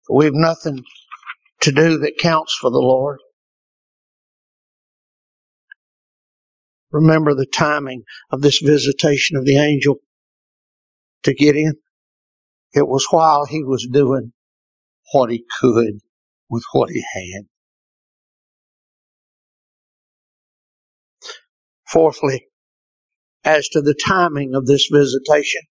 we've 0.09 0.33
nothing 0.33 0.83
to 1.61 1.71
do 1.71 1.99
that 1.99 2.17
counts 2.19 2.55
for 2.59 2.71
the 2.71 2.77
Lord. 2.79 3.19
Remember 6.91 7.35
the 7.35 7.47
timing 7.47 8.03
of 8.31 8.41
this 8.41 8.59
visitation 8.61 9.37
of 9.37 9.45
the 9.45 9.57
angel 9.57 9.97
to 11.23 11.33
Gideon. 11.33 11.75
It 12.75 12.87
was 12.87 13.07
while 13.09 13.45
he 13.45 13.63
was 13.63 13.87
doing 13.89 14.33
what 15.13 15.31
he 15.31 15.45
could 15.59 16.01
with 16.49 16.63
what 16.73 16.89
he 16.89 17.01
had. 17.13 17.47
Fourthly, 21.87 22.47
as 23.45 23.69
to 23.69 23.81
the 23.81 23.93
timing 23.93 24.55
of 24.55 24.65
this 24.65 24.89
visitation 24.91 25.61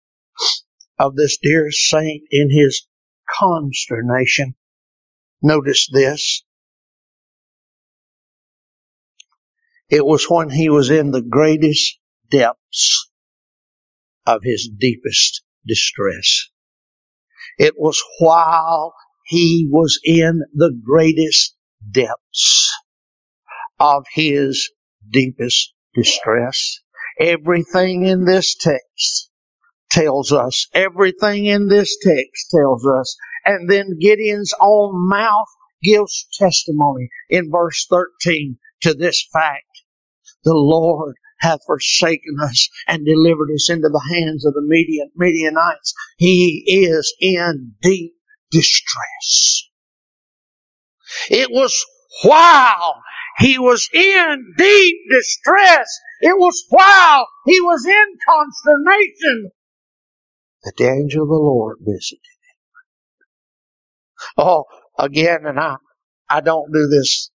of 0.98 1.14
this 1.16 1.36
dear 1.42 1.70
saint 1.70 2.22
in 2.30 2.48
his 2.50 2.86
consternation, 3.28 4.54
notice 5.42 5.88
this. 5.92 6.42
It 9.90 10.06
was 10.06 10.24
when 10.30 10.48
he 10.48 10.70
was 10.70 10.90
in 10.90 11.10
the 11.10 11.20
greatest 11.20 11.98
depths 12.30 13.10
of 14.26 14.42
his 14.42 14.70
deepest 14.74 15.42
distress. 15.66 16.48
It 17.58 17.74
was 17.76 18.02
while 18.18 18.94
he 19.26 19.68
was 19.70 19.98
in 20.04 20.42
the 20.54 20.72
greatest 20.84 21.56
depths 21.90 22.72
of 23.78 24.04
his 24.12 24.70
deepest 25.10 25.72
distress. 25.94 26.80
Everything 27.20 28.04
in 28.06 28.24
this 28.24 28.56
text 28.56 29.30
tells 29.90 30.32
us, 30.32 30.66
everything 30.74 31.46
in 31.46 31.68
this 31.68 31.96
text 32.02 32.50
tells 32.50 32.86
us, 32.86 33.16
and 33.44 33.70
then 33.70 33.98
Gideon's 34.00 34.52
own 34.60 35.08
mouth 35.08 35.48
gives 35.82 36.26
testimony 36.38 37.08
in 37.28 37.50
verse 37.50 37.86
13 37.88 38.58
to 38.82 38.94
this 38.94 39.26
fact. 39.32 39.64
The 40.44 40.54
Lord 40.54 41.14
hath 41.44 41.60
forsaken 41.66 42.36
us 42.42 42.68
and 42.88 43.04
delivered 43.04 43.52
us 43.54 43.68
into 43.70 43.88
the 43.88 44.14
hands 44.14 44.46
of 44.46 44.54
the 44.54 44.62
Midian, 44.62 45.10
Midianites. 45.14 45.94
He 46.16 46.64
is 46.66 47.14
in 47.20 47.74
deep 47.82 48.14
distress. 48.50 49.68
It 51.30 51.50
was 51.50 51.74
while 52.22 53.02
he 53.38 53.58
was 53.58 53.88
in 53.92 54.54
deep 54.56 54.96
distress. 55.10 55.86
It 56.22 56.38
was 56.38 56.64
while 56.70 57.28
he 57.44 57.60
was 57.60 57.84
in 57.84 58.06
consternation 58.26 59.50
that 60.62 60.74
the 60.78 60.88
angel 60.88 61.24
of 61.24 61.28
the 61.28 61.34
Lord 61.34 61.76
visited 61.80 62.20
him. 62.22 62.54
Oh, 64.38 64.64
again, 64.98 65.40
and 65.44 65.60
I, 65.60 65.76
I 66.30 66.40
don't 66.40 66.72
do 66.72 66.86
this 66.88 67.30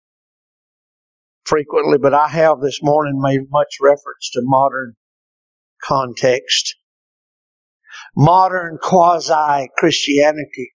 frequently, 1.45 1.99
but 1.99 2.14
I 2.14 2.28
have 2.28 2.61
this 2.61 2.80
morning 2.82 3.20
made 3.20 3.51
much 3.51 3.76
reference 3.80 4.30
to 4.32 4.40
modern 4.42 4.95
context. 5.84 6.76
Modern 8.16 8.78
quasi 8.80 9.68
Christianity 9.78 10.72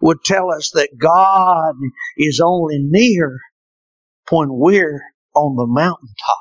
would 0.00 0.18
tell 0.24 0.52
us 0.52 0.70
that 0.74 0.90
God 0.98 1.74
is 2.18 2.40
only 2.44 2.78
near 2.80 3.38
when 4.30 4.48
we're 4.50 5.02
on 5.34 5.56
the 5.56 5.66
mountaintop. 5.66 6.38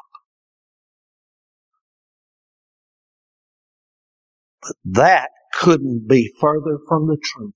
But 4.62 4.76
that 4.86 5.30
couldn't 5.54 6.08
be 6.08 6.34
further 6.40 6.80
from 6.88 7.08
the 7.08 7.18
truth. 7.24 7.54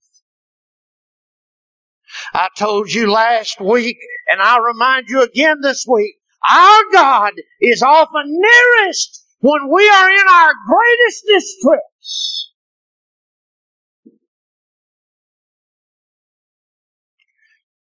I 2.34 2.48
told 2.56 2.92
you 2.92 3.10
last 3.10 3.60
week, 3.60 3.98
and 4.28 4.40
I 4.40 4.58
remind 4.58 5.08
you 5.08 5.22
again 5.22 5.60
this 5.62 5.86
week, 5.88 6.16
our 6.48 6.82
God 6.92 7.32
is 7.60 7.82
often 7.82 8.24
nearest 8.26 9.24
when 9.40 9.70
we 9.70 9.88
are 9.88 10.10
in 10.10 10.26
our 10.28 10.52
greatest 10.66 11.24
distress. 11.26 12.52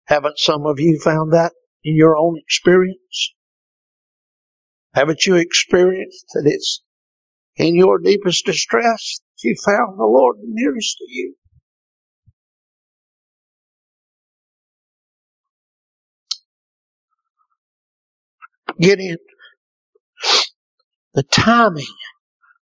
Haven't 0.04 0.38
some 0.38 0.66
of 0.66 0.80
you 0.80 0.98
found 0.98 1.32
that 1.32 1.52
in 1.84 1.96
your 1.96 2.16
own 2.16 2.36
experience? 2.38 3.34
Haven't 4.92 5.24
you 5.24 5.36
experienced 5.36 6.26
that 6.34 6.42
it's 6.46 6.82
in 7.56 7.76
your 7.76 7.98
deepest 7.98 8.44
distress 8.44 9.20
you 9.42 9.54
found 9.64 9.98
the 9.98 10.04
Lord 10.04 10.36
nearest 10.42 10.98
to 10.98 11.04
you? 11.08 11.36
Gideon, 18.80 19.18
the 21.14 21.24
timing 21.24 21.86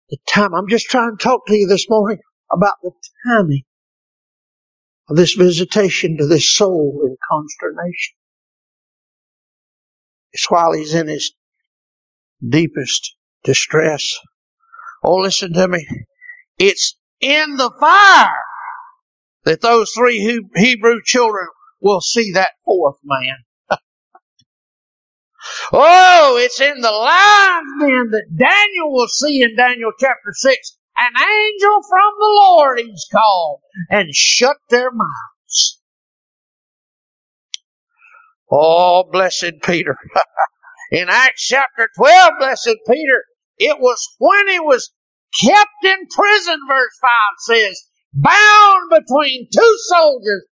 The 0.10 0.18
time. 0.30 0.55
I'm 0.55 0.70
just 0.70 0.88
trying 0.88 1.18
to 1.18 1.24
talk 1.24 1.47
to 1.47 1.55
you 1.55 1.68
this 1.68 1.89
morning 1.89 2.20
about 2.51 2.76
the 2.84 2.91
timing 3.28 3.64
of 5.10 5.18
this 5.18 5.34
visitation 5.34 6.18
to 6.18 6.28
this 6.28 6.55
soul 6.55 7.01
in 7.05 7.18
consternation. 7.30 8.16
It's 10.34 10.49
while 10.49 10.74
he's 10.74 10.95
in 10.95 11.08
his 11.08 11.34
deepest 12.47 13.16
distress. 13.43 14.14
Oh, 15.03 15.18
listen 15.18 15.53
to 15.53 15.68
me. 15.68 15.88
It's 16.60 16.97
in 17.22 17.58
the 17.58 17.72
fire 17.80 18.45
that 19.45 19.62
those 19.62 19.91
three 19.91 20.20
Hebrew 20.55 21.01
children 21.03 21.47
will 21.82 22.01
see 22.01 22.34
that 22.34 22.51
fourth 22.66 22.97
man. 23.03 23.38
Oh, 25.74 26.38
it's 26.41 26.60
in 26.62 26.82
the 26.82 26.91
lion's 26.91 27.74
then 27.80 28.12
that 28.12 28.26
Daniel 28.38 28.91
will 28.91 29.08
see 29.08 29.41
in 29.41 29.55
Daniel 29.55 29.91
chapter 29.99 30.32
6. 30.34 30.78
An 30.97 31.14
angel 31.16 31.82
from 31.88 32.12
the 32.20 32.41
Lord 32.41 32.80
he's 32.80 33.08
called 33.12 33.60
and 33.89 34.14
shut 34.14 34.58
their 34.70 34.89
mouths. 34.91 35.82
Oh, 38.51 39.03
blessed 39.12 39.62
Peter. 39.64 39.97
in 40.91 41.08
Acts 41.10 41.45
chapter 41.47 41.89
12, 41.97 42.32
blessed 42.39 42.76
Peter, 42.88 43.24
it 43.58 43.80
was 43.80 44.16
when 44.20 44.47
he 44.49 44.60
was 44.60 44.91
kept 45.39 45.84
in 45.84 46.08
prison, 46.08 46.60
verse 46.68 46.97
5 47.01 47.12
says, 47.39 47.84
bound 48.14 48.89
between 48.89 49.47
two 49.53 49.78
soldiers, 49.88 50.45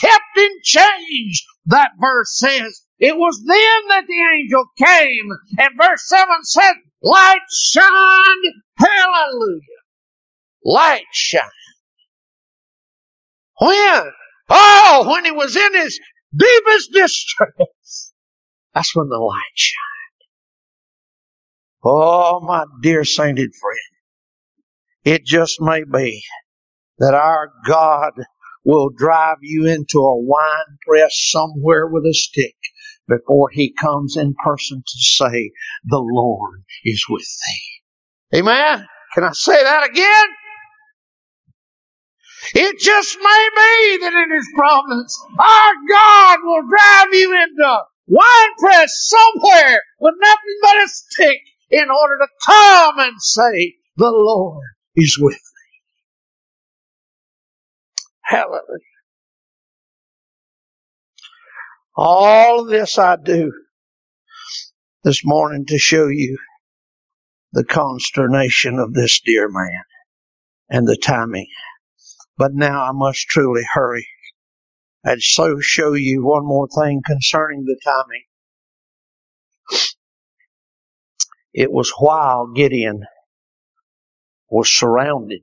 kept 0.00 0.38
in 0.38 0.50
chains, 0.64 1.42
that 1.66 1.90
verse 2.00 2.38
says. 2.38 2.82
It 3.02 3.16
was 3.16 3.42
then 3.44 3.88
that 3.88 4.04
the 4.06 4.20
angel 4.32 4.64
came, 4.78 5.28
and 5.58 5.76
verse 5.76 6.08
7 6.08 6.24
said, 6.44 6.74
light 7.02 7.40
shined, 7.52 8.44
hallelujah. 8.78 9.60
Light 10.64 11.02
shined. 11.10 11.50
When? 13.60 14.12
Oh, 14.50 15.06
when 15.10 15.24
he 15.24 15.32
was 15.32 15.56
in 15.56 15.74
his 15.74 15.98
deepest 16.32 16.92
distress. 16.92 18.12
That's 18.72 18.94
when 18.94 19.08
the 19.08 19.18
light 19.18 19.56
shined. 19.56 19.80
Oh, 21.84 22.38
my 22.40 22.66
dear 22.82 23.04
sainted 23.04 23.50
friend. 23.60 25.16
It 25.16 25.24
just 25.24 25.60
may 25.60 25.82
be 25.82 26.22
that 26.98 27.14
our 27.14 27.50
God 27.66 28.12
will 28.64 28.90
drive 28.96 29.38
you 29.40 29.66
into 29.66 29.98
a 29.98 30.20
wine 30.20 30.78
press 30.86 31.10
somewhere 31.32 31.88
with 31.88 32.04
a 32.04 32.14
stick 32.14 32.54
before 33.08 33.50
he 33.50 33.72
comes 33.72 34.16
in 34.16 34.34
person 34.44 34.82
to 34.86 34.98
say, 34.98 35.52
the 35.84 35.98
Lord 35.98 36.62
is 36.84 37.04
with 37.08 37.22
thee. 37.22 38.38
Amen? 38.38 38.86
Can 39.14 39.24
I 39.24 39.32
say 39.32 39.62
that 39.62 39.88
again? 39.90 40.26
It 42.54 42.78
just 42.78 43.16
may 43.18 43.48
be 43.54 44.04
that 44.04 44.12
in 44.12 44.36
His 44.36 44.48
providence, 44.54 45.18
our 45.38 45.72
God 45.88 46.38
will 46.42 46.68
drive 46.68 47.14
you 47.14 47.32
into 47.32 47.62
a 47.62 47.84
wine 48.08 48.54
press 48.58 49.08
somewhere 49.08 49.82
with 50.00 50.14
nothing 50.20 50.58
but 50.60 50.76
a 50.84 50.88
stick 50.88 51.38
in 51.70 51.88
order 51.88 52.18
to 52.20 52.28
come 52.44 52.98
and 52.98 53.14
say, 53.20 53.74
the 53.96 54.10
Lord 54.10 54.64
is 54.96 55.18
with 55.20 55.34
thee. 55.34 55.70
Hallelujah. 58.22 58.91
All 61.94 62.64
this 62.64 62.98
I 62.98 63.16
do 63.16 63.52
this 65.04 65.22
morning 65.24 65.66
to 65.66 65.78
show 65.78 66.08
you 66.08 66.38
the 67.52 67.64
consternation 67.64 68.78
of 68.78 68.94
this 68.94 69.20
dear 69.24 69.48
man 69.50 69.84
and 70.70 70.86
the 70.86 70.96
timing. 70.96 71.48
But 72.38 72.54
now 72.54 72.84
I 72.84 72.92
must 72.92 73.26
truly 73.28 73.62
hurry 73.74 74.06
and 75.04 75.20
so 75.20 75.60
show 75.60 75.94
you 75.94 76.24
one 76.24 76.46
more 76.46 76.68
thing 76.68 77.02
concerning 77.04 77.64
the 77.64 77.78
timing. 77.84 78.24
It 81.52 81.70
was 81.70 81.92
while 81.98 82.46
Gideon 82.54 83.02
was 84.48 84.72
surrounded 84.72 85.42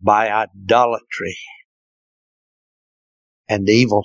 by 0.00 0.30
idolatry 0.30 1.36
and 3.48 3.68
evil, 3.68 4.04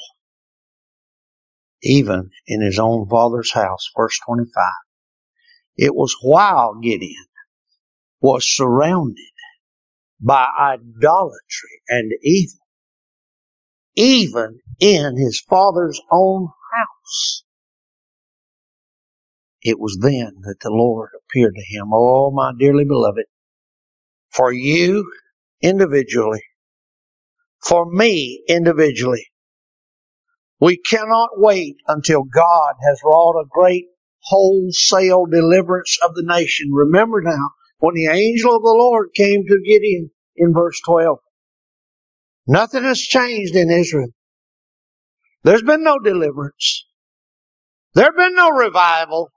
even 1.84 2.32
in 2.48 2.62
his 2.62 2.80
own 2.80 3.08
father's 3.10 3.52
house. 3.54 3.90
Verse 3.98 4.20
25. 4.26 4.52
It 5.78 5.96
was 5.96 6.16
while 6.22 6.76
Gideon 6.82 7.26
was 8.22 8.46
surrounded 8.48 9.18
by 10.22 10.48
idolatry 10.60 11.82
and 11.90 12.12
evil, 12.24 12.60
even 13.96 14.60
in 14.80 15.18
his 15.18 15.42
father's 15.42 16.02
own 16.12 16.48
house. 16.74 17.44
It 19.62 19.80
was 19.80 19.98
then 20.02 20.34
that 20.44 20.58
the 20.62 20.70
Lord 20.72 21.12
appeared 21.18 21.56
to 21.56 21.78
him. 21.78 21.90
Oh, 21.94 22.32
my 22.32 22.54
dearly 22.58 22.86
beloved, 22.86 23.26
for 24.32 24.54
you 24.54 25.12
individually. 25.62 26.44
For 27.64 27.90
me 27.92 28.44
individually. 28.48 29.28
We 30.64 30.78
cannot 30.78 31.32
wait 31.36 31.76
until 31.90 32.24
God 32.24 32.76
has 32.88 33.02
wrought 33.04 33.36
a 33.36 33.50
great 33.50 33.88
wholesale 34.22 35.26
deliverance 35.26 36.00
of 36.02 36.16
the 36.16 36.24
nation. 36.26 36.72
Remember 36.72 37.22
now, 37.22 37.50
when 37.80 37.96
the 37.96 38.06
angel 38.06 38.56
of 38.56 38.62
the 38.62 38.70
Lord 38.70 39.10
came 39.14 39.44
to 39.46 39.62
Gideon 39.62 40.10
in 40.38 40.54
verse 40.54 40.80
12, 40.86 41.18
nothing 42.48 42.84
has 42.84 43.02
changed 43.02 43.58
in 43.58 43.70
Israel. 43.70 44.08
There's 45.44 45.64
been 45.64 45.84
no 45.84 46.00
deliverance. 46.00 46.86
There's 47.94 48.16
been 48.16 48.36
no 48.36 48.52
revival. 48.52 49.34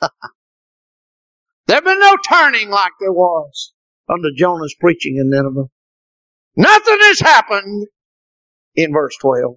There's 1.66 1.82
been 1.82 2.00
no 2.00 2.16
turning 2.26 2.70
like 2.70 2.92
there 3.00 3.12
was 3.12 3.74
under 4.08 4.30
Jonah's 4.34 4.74
preaching 4.80 5.18
in 5.18 5.28
Nineveh. 5.28 5.68
Nothing 6.56 6.98
has 7.00 7.20
happened 7.20 7.86
in 8.76 8.94
verse 8.94 9.14
12. 9.20 9.56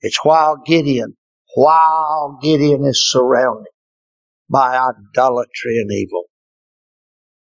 It's 0.00 0.24
while 0.24 0.56
Gideon, 0.64 1.16
while 1.54 2.38
Gideon 2.42 2.84
is 2.84 3.10
surrounded 3.10 3.72
by 4.48 4.76
idolatry 4.76 5.78
and 5.78 5.90
evil, 5.90 6.24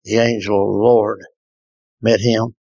the 0.03 0.17
angel 0.17 0.61
of 0.61 0.73
the 0.73 0.83
Lord 0.83 1.21
met 2.01 2.19
him. 2.19 2.55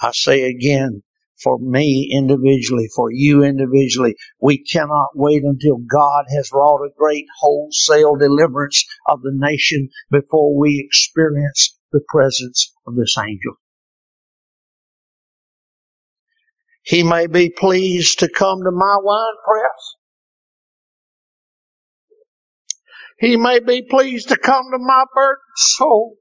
I 0.00 0.10
say 0.12 0.42
again, 0.42 1.02
for 1.42 1.58
me 1.58 2.10
individually, 2.12 2.88
for 2.94 3.10
you 3.12 3.44
individually. 3.44 4.16
We 4.40 4.58
cannot 4.64 5.10
wait 5.14 5.44
until 5.44 5.78
God 5.78 6.24
has 6.34 6.50
wrought 6.52 6.84
a 6.84 6.90
great 6.96 7.26
wholesale 7.40 8.16
deliverance 8.16 8.84
of 9.06 9.22
the 9.22 9.32
nation 9.32 9.90
before 10.10 10.58
we 10.58 10.82
experience 10.84 11.78
the 11.92 12.00
presence 12.08 12.72
of 12.86 12.96
this 12.96 13.16
angel. 13.18 13.54
He 16.88 17.02
may 17.02 17.26
be 17.26 17.50
pleased 17.50 18.20
to 18.20 18.30
come 18.30 18.60
to 18.60 18.70
my 18.70 18.96
wine 19.02 19.34
press. 19.44 19.94
He 23.18 23.36
may 23.36 23.60
be 23.60 23.82
pleased 23.82 24.30
to 24.30 24.38
come 24.38 24.64
to 24.72 24.78
my 24.78 25.04
burdened 25.14 25.42
soul 25.56 26.16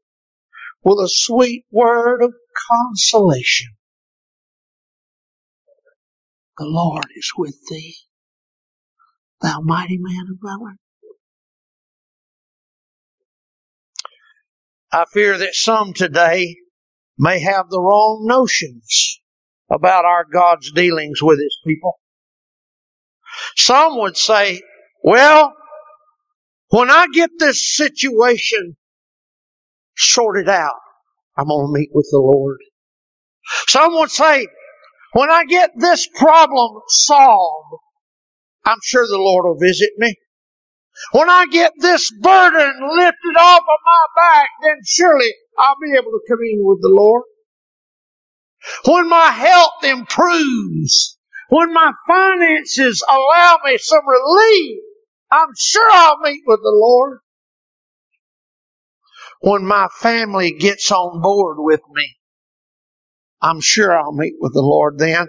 with 0.84 0.98
a 0.98 1.08
sweet 1.10 1.64
word 1.72 2.22
of 2.22 2.34
consolation. 2.70 3.68
The 6.58 6.66
Lord 6.66 7.06
is 7.16 7.32
with 7.38 7.56
thee, 7.70 7.96
thou 9.42 9.62
mighty 9.62 9.98
man 9.98 10.26
of 10.30 10.38
valor. 10.44 10.76
I 14.92 15.06
fear 15.14 15.38
that 15.38 15.56
some 15.56 15.94
today 15.94 16.58
may 17.18 17.40
have 17.40 17.70
the 17.70 17.80
wrong 17.80 18.26
notions 18.28 19.22
about 19.70 20.06
our 20.06 20.26
God's 20.32 20.72
dealings 20.72 21.22
with 21.22 21.40
His 21.40 21.58
people. 21.66 22.00
Some 23.56 23.98
would 24.00 24.18
say, 24.18 24.62
well, 25.04 25.54
when 26.70 26.90
I 26.90 27.08
get 27.14 27.30
this 27.38 27.76
situation 27.76 28.76
sorted 29.96 30.50
out, 30.50 30.76
I'm 31.38 31.48
going 31.48 31.68
to 31.68 31.80
meet 31.80 31.90
with 31.94 32.08
the 32.12 32.20
Lord. 32.20 32.58
Some 33.68 33.94
would 33.96 34.12
say, 34.12 34.48
when 35.14 35.30
I 35.30 35.46
get 35.46 35.72
this 35.76 36.08
problem 36.08 36.82
solved, 36.88 37.80
I'm 38.66 38.80
sure 38.84 39.06
the 39.08 39.18
Lord 39.18 39.46
will 39.46 39.60
visit 39.60 39.92
me. 39.98 40.16
When 41.12 41.30
I 41.30 41.46
get 41.48 41.74
this 41.80 42.12
burden 42.22 42.74
lifted 42.98 43.38
off 43.40 43.62
of 43.62 43.80
my 43.86 44.06
back, 44.16 44.50
then 44.64 44.78
surely 44.86 45.32
I'll 45.58 45.76
be 45.82 45.94
able 45.94 46.12
to 46.12 46.22
commune 46.28 46.66
with 46.66 46.82
the 46.82 46.90
Lord. 46.90 47.24
When 48.86 49.10
my 49.10 49.32
health 49.32 49.84
improves, 49.84 51.18
when 51.50 51.74
my 51.74 51.92
finances 52.08 53.04
allow 53.10 53.60
me 53.66 53.78
some 53.78 54.08
relief, 54.08 54.80
I'm 55.32 55.50
sure 55.58 55.90
I'll 55.94 56.20
meet 56.20 56.42
with 56.46 56.60
the 56.62 56.72
Lord. 56.74 57.20
when 59.42 59.66
my 59.66 59.88
family 60.00 60.52
gets 60.52 60.92
on 60.92 61.22
board 61.22 61.58
with 61.60 61.82
me, 61.94 62.18
I'm 63.42 63.62
sure 63.62 63.98
I'll 63.98 64.14
meet 64.14 64.36
with 64.40 64.54
the 64.54 64.62
Lord 64.62 64.98
then. 64.98 65.28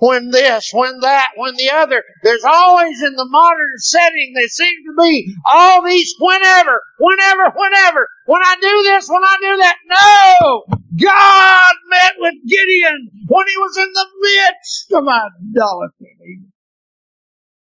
When 0.00 0.30
this, 0.30 0.70
when 0.72 0.98
that, 1.00 1.30
when 1.36 1.56
the 1.56 1.70
other. 1.70 2.02
There's 2.22 2.44
always 2.44 3.02
in 3.02 3.14
the 3.16 3.28
modern 3.28 3.72
setting, 3.76 4.32
there 4.34 4.48
seem 4.48 4.72
to 4.86 4.94
be 4.98 5.34
all 5.44 5.84
these 5.84 6.14
whenever, 6.18 6.82
whenever, 6.98 7.52
whenever. 7.54 8.08
When 8.24 8.40
I 8.42 8.56
do 8.60 8.82
this, 8.82 9.08
when 9.10 9.22
I 9.22 9.36
do 9.40 9.56
that. 9.58 9.76
No! 9.86 10.64
God 10.96 11.74
met 11.90 12.14
with 12.18 12.34
Gideon 12.48 13.10
when 13.28 13.46
he 13.46 13.56
was 13.58 13.76
in 13.76 13.92
the 13.92 14.06
midst 14.22 14.92
of 14.92 15.04
idolatry. 15.06 16.40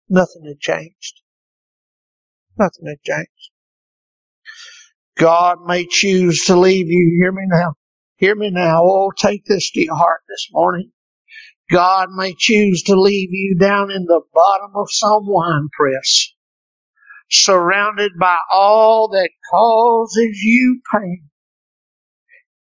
Nothing 0.08 0.46
had 0.46 0.60
changed. 0.60 1.22
Nothing 2.58 2.86
had 2.88 3.02
changed. 3.02 3.52
God 5.18 5.66
may 5.66 5.88
choose 5.88 6.46
to 6.46 6.56
leave 6.56 6.88
you. 6.88 7.18
Hear 7.20 7.32
me 7.32 7.44
now. 7.48 7.74
Hear 8.18 8.36
me 8.36 8.52
now. 8.52 8.84
Oh, 8.84 9.12
take 9.16 9.46
this 9.46 9.72
to 9.72 9.82
your 9.84 9.96
heart 9.96 10.22
this 10.30 10.50
morning. 10.52 10.92
God 11.72 12.10
may 12.12 12.34
choose 12.38 12.84
to 12.84 13.00
leave 13.00 13.30
you 13.32 13.58
down 13.60 13.92
in 13.92 14.06
the 14.06 14.22
bottom 14.34 14.72
of 14.76 14.88
some 14.90 15.26
wine 15.26 15.70
press, 15.72 16.30
surrounded 17.30 18.14
by 18.20 18.38
all 18.52 19.10
that 19.10 19.30
causes 19.52 20.40
you 20.44 20.82
pain 20.94 21.30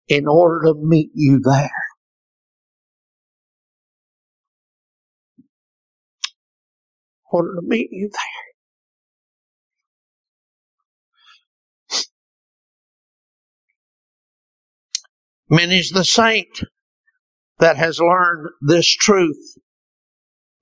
in 0.07 0.27
order 0.27 0.67
to 0.67 0.73
meet 0.75 1.11
you 1.13 1.39
there. 1.43 1.69
In 7.33 7.39
order 7.39 7.55
to 7.61 7.67
meet 7.67 7.89
you 7.91 8.09
there. 8.11 8.29
Many's 15.57 15.91
the 15.91 16.05
saint 16.05 16.63
that 17.61 17.77
has 17.77 17.99
learned 17.99 18.49
this 18.61 18.87
truth 18.87 19.55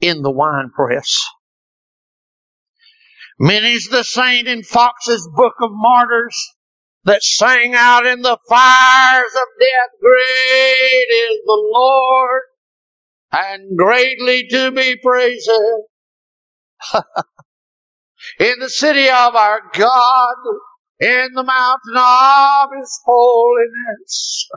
in 0.01 0.21
the 0.21 0.31
wine 0.31 0.69
press. 0.69 1.17
Many's 3.39 3.87
the 3.87 4.03
saint 4.03 4.47
in 4.47 4.63
Fox's 4.63 5.27
Book 5.33 5.55
of 5.61 5.71
Martyrs 5.71 6.37
that 7.05 7.23
sang 7.23 7.73
out 7.73 8.05
in 8.05 8.21
the 8.21 8.37
fires 8.49 9.33
of 9.33 9.47
death, 9.59 9.91
Great 10.01 11.07
is 11.09 11.39
the 11.45 11.69
Lord 11.73 12.41
and 13.31 13.77
greatly 13.77 14.47
to 14.49 14.71
be 14.71 14.97
praised. 15.01 15.49
in 18.39 18.59
the 18.59 18.69
city 18.69 19.07
of 19.07 19.35
our 19.35 19.61
God, 19.73 20.35
in 20.99 21.29
the 21.33 21.43
mountain 21.43 21.95
of 21.95 22.69
His 22.77 22.99
holiness. 23.05 24.49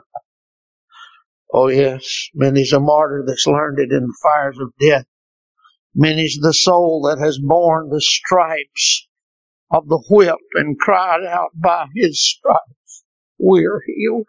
Oh 1.55 1.67
yes, 1.67 2.29
many's 2.33 2.73
a 2.73 2.79
martyr 2.79 3.23
that's 3.27 3.45
learned 3.45 3.77
it 3.77 3.91
in 3.91 4.07
the 4.07 4.17
fires 4.23 4.57
of 4.59 4.73
death. 4.79 5.05
Many's 5.93 6.39
the 6.41 6.51
soul 6.51 7.03
that 7.03 7.23
has 7.23 7.37
borne 7.37 7.89
the 7.89 8.01
stripes 8.01 9.07
of 9.69 9.87
the 9.87 10.03
whip 10.09 10.39
and 10.55 10.79
cried 10.79 11.23
out 11.23 11.51
by 11.53 11.85
his 11.93 12.19
stripes, 12.27 13.03
we're 13.37 13.83
healed. 13.85 14.25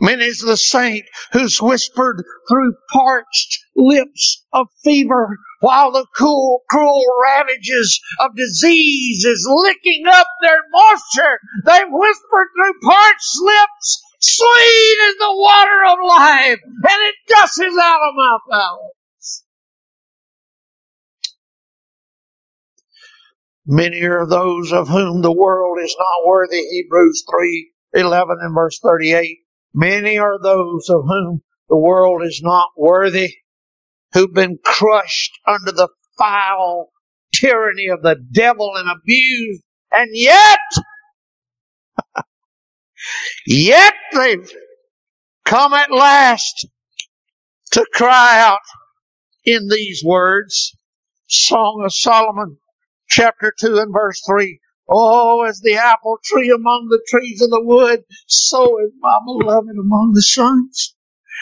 Many's 0.00 0.38
the 0.38 0.56
saint 0.56 1.04
who's 1.32 1.60
whispered 1.60 2.24
through 2.48 2.76
parched 2.90 3.58
lips 3.76 4.42
of 4.54 4.68
fever 4.82 5.36
while 5.60 5.92
the 5.92 6.06
cool, 6.16 6.62
cruel 6.70 7.04
ravages 7.22 8.00
of 8.20 8.34
disease 8.34 9.22
is 9.26 9.46
licking 9.46 10.06
up 10.06 10.28
their 10.40 10.62
moisture. 10.70 11.40
They've 11.66 11.90
whispered 11.90 12.48
through 12.56 12.80
parched 12.82 13.34
lips 13.42 14.02
Sweet 14.28 14.98
is 15.08 15.14
the 15.18 15.36
water 15.36 15.84
of 15.86 15.98
life, 16.04 16.58
and 16.64 17.02
it 17.02 17.14
gushes 17.28 17.78
out 17.80 18.00
of 18.08 18.14
my 18.16 18.38
bowels. 18.50 19.44
Many 23.64 24.02
are 24.02 24.26
those 24.26 24.72
of 24.72 24.88
whom 24.88 25.22
the 25.22 25.30
world 25.32 25.78
is 25.80 25.94
not 25.96 26.26
worthy, 26.26 26.60
Hebrews 26.60 27.24
3, 27.30 27.70
11 27.94 28.38
and 28.40 28.52
verse 28.52 28.80
38. 28.82 29.38
Many 29.72 30.18
are 30.18 30.42
those 30.42 30.88
of 30.88 31.02
whom 31.06 31.42
the 31.68 31.76
world 31.76 32.24
is 32.24 32.40
not 32.42 32.70
worthy, 32.76 33.32
who've 34.12 34.34
been 34.34 34.58
crushed 34.64 35.38
under 35.46 35.70
the 35.70 35.88
foul 36.18 36.90
tyranny 37.32 37.86
of 37.86 38.02
the 38.02 38.16
devil 38.32 38.72
and 38.74 38.88
abused, 38.90 39.62
and 39.92 40.10
yet 40.12 40.58
Yet 43.46 43.94
they've 44.12 44.50
come 45.44 45.72
at 45.72 45.90
last 45.90 46.66
to 47.72 47.86
cry 47.92 48.40
out 48.40 48.60
in 49.44 49.68
these 49.68 50.02
words. 50.04 50.76
Song 51.28 51.82
of 51.84 51.92
Solomon, 51.92 52.58
chapter 53.08 53.52
2 53.58 53.78
and 53.78 53.92
verse 53.92 54.22
3. 54.26 54.60
Oh, 54.88 55.42
as 55.42 55.60
the 55.60 55.74
apple 55.74 56.18
tree 56.24 56.50
among 56.50 56.88
the 56.88 57.04
trees 57.08 57.42
of 57.42 57.50
the 57.50 57.62
wood, 57.62 58.04
so 58.28 58.78
is 58.80 58.92
my 59.00 59.18
beloved 59.24 59.76
among 59.76 60.12
the 60.14 60.22
sons. 60.22 60.94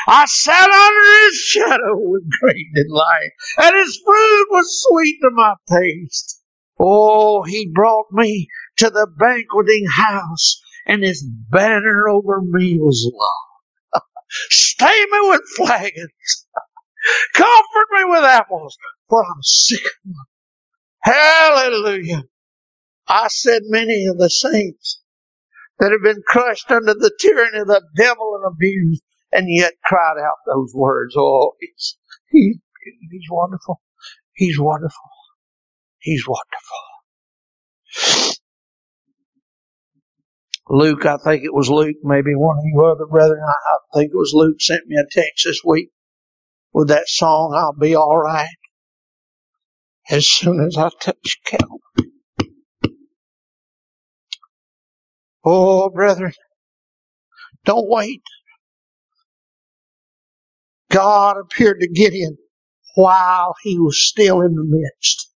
I 0.08 0.24
sat 0.26 0.70
under 0.70 1.26
his 1.26 1.36
shadow 1.36 1.98
with 1.98 2.30
great 2.40 2.66
delight, 2.74 3.30
and 3.58 3.76
his 3.76 4.00
fruit 4.04 4.46
was 4.50 4.86
sweet 4.88 5.18
to 5.22 5.30
my 5.30 5.54
taste. 5.68 6.40
Oh, 6.80 7.42
he 7.42 7.70
brought 7.72 8.06
me 8.10 8.48
to 8.78 8.90
the 8.90 9.06
banqueting 9.06 9.86
house 9.94 10.60
and 10.86 11.02
his 11.02 11.24
banner 11.24 12.08
over 12.08 12.40
me 12.42 12.78
was 12.78 13.10
love. 13.12 13.46
Stay 14.50 15.06
me 15.12 15.20
with 15.30 15.42
flagons. 15.56 16.46
Comfort 17.34 17.88
me 17.92 18.04
with 18.06 18.24
apples, 18.24 18.76
for 19.08 19.24
I'm 19.24 19.42
sick. 19.42 19.82
Hallelujah. 21.02 22.24
I 23.08 23.28
said 23.28 23.62
many 23.66 24.06
of 24.06 24.18
the 24.18 24.30
saints 24.30 25.02
that 25.78 25.92
have 25.92 26.02
been 26.02 26.22
crushed 26.26 26.70
under 26.70 26.94
the 26.94 27.12
tyranny 27.20 27.58
of 27.60 27.66
the 27.66 27.82
devil 27.96 28.36
and 28.36 28.54
abused 28.54 29.02
and 29.32 29.46
yet 29.48 29.74
cried 29.84 30.18
out 30.18 30.36
those 30.46 30.72
words. 30.74 31.14
Oh, 31.16 31.52
he's, 31.60 31.96
he, 32.30 32.54
he's 33.10 33.28
wonderful. 33.30 33.80
He's 34.34 34.58
wonderful. 34.58 35.10
He's 35.98 36.26
wonderful. 36.26 36.78
Luke, 40.68 41.04
I 41.04 41.18
think 41.18 41.44
it 41.44 41.52
was 41.52 41.68
Luke, 41.68 41.96
maybe 42.02 42.34
one 42.34 42.58
of 42.58 42.64
you 42.64 42.84
other 42.84 43.06
brethren, 43.06 43.40
I, 43.46 43.98
think 43.98 44.12
it 44.12 44.16
was 44.16 44.32
Luke 44.34 44.60
sent 44.60 44.86
me 44.86 44.96
a 44.96 45.04
text 45.10 45.44
this 45.44 45.60
week 45.64 45.90
with 46.72 46.88
that 46.88 47.08
song, 47.08 47.54
I'll 47.54 47.78
be 47.78 47.96
alright. 47.96 48.48
As 50.10 50.26
soon 50.26 50.64
as 50.64 50.76
I 50.76 50.90
touch 51.00 51.38
Calvary. 51.44 52.12
Oh, 55.44 55.90
brethren, 55.90 56.32
don't 57.64 57.88
wait. 57.88 58.22
God 60.90 61.36
appeared 61.38 61.80
to 61.80 61.88
Gideon 61.88 62.38
while 62.94 63.54
he 63.62 63.78
was 63.78 64.06
still 64.08 64.40
in 64.40 64.54
the 64.54 64.64
midst 64.64 65.30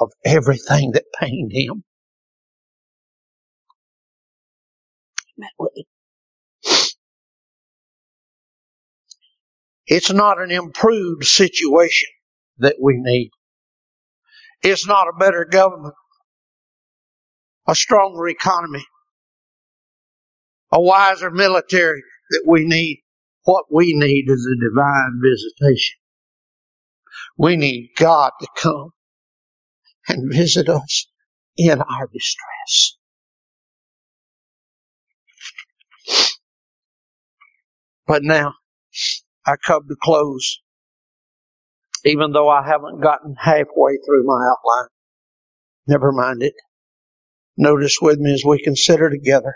of 0.00 0.10
everything 0.24 0.92
that 0.92 1.04
pained 1.18 1.52
him. 1.52 1.84
It's 9.86 10.12
not 10.12 10.40
an 10.40 10.50
improved 10.50 11.24
situation 11.24 12.08
that 12.58 12.76
we 12.80 12.94
need. 12.96 13.30
It's 14.62 14.86
not 14.86 15.08
a 15.08 15.18
better 15.18 15.44
government, 15.44 15.94
a 17.68 17.74
stronger 17.74 18.28
economy, 18.28 18.84
a 20.72 20.80
wiser 20.80 21.30
military 21.30 22.02
that 22.30 22.44
we 22.46 22.66
need. 22.66 23.02
What 23.44 23.66
we 23.72 23.94
need 23.94 24.26
is 24.28 24.46
a 24.46 24.70
divine 24.70 25.20
visitation. 25.22 25.96
We 27.38 27.56
need 27.56 27.92
God 27.96 28.32
to 28.40 28.46
come 28.56 28.90
and 30.08 30.32
visit 30.32 30.68
us 30.68 31.08
in 31.56 31.80
our 31.80 32.08
distress. 32.12 32.96
But 38.10 38.24
now 38.24 38.54
I 39.46 39.54
come 39.64 39.86
to 39.86 39.94
close, 40.02 40.58
even 42.04 42.32
though 42.32 42.48
I 42.48 42.66
haven't 42.66 43.00
gotten 43.00 43.36
halfway 43.38 43.98
through 44.04 44.26
my 44.26 44.50
outline. 44.50 44.88
Never 45.86 46.10
mind 46.10 46.42
it. 46.42 46.54
Notice 47.56 47.98
with 48.02 48.18
me 48.18 48.34
as 48.34 48.42
we 48.44 48.60
consider 48.60 49.10
together, 49.10 49.54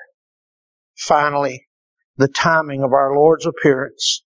finally, 0.96 1.66
the 2.16 2.28
timing 2.28 2.84
of 2.84 2.92
our 2.92 3.16
Lord's 3.16 3.44
appearance. 3.44 4.22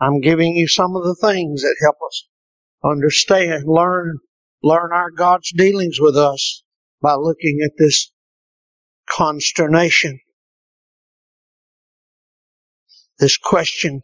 I'm 0.00 0.20
giving 0.22 0.56
you 0.56 0.66
some 0.66 0.96
of 0.96 1.04
the 1.04 1.14
things 1.14 1.62
that 1.62 1.76
help 1.80 1.98
us 2.04 2.26
understand, 2.82 3.62
learn, 3.68 4.18
learn 4.60 4.90
our 4.92 5.12
God's 5.12 5.52
dealings 5.52 6.00
with 6.00 6.16
us 6.16 6.64
by 7.00 7.14
looking 7.14 7.60
at 7.64 7.78
this 7.78 8.10
consternation 9.08 10.18
this 13.18 13.36
question, 13.36 14.02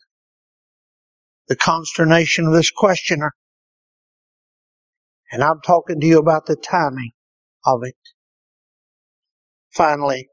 the 1.48 1.56
consternation 1.56 2.46
of 2.46 2.52
this 2.54 2.70
questioner. 2.70 3.32
And 5.32 5.42
I'm 5.42 5.60
talking 5.64 6.00
to 6.00 6.06
you 6.06 6.18
about 6.18 6.46
the 6.46 6.56
timing 6.56 7.12
of 7.66 7.80
it. 7.84 7.96
Finally, 9.74 10.28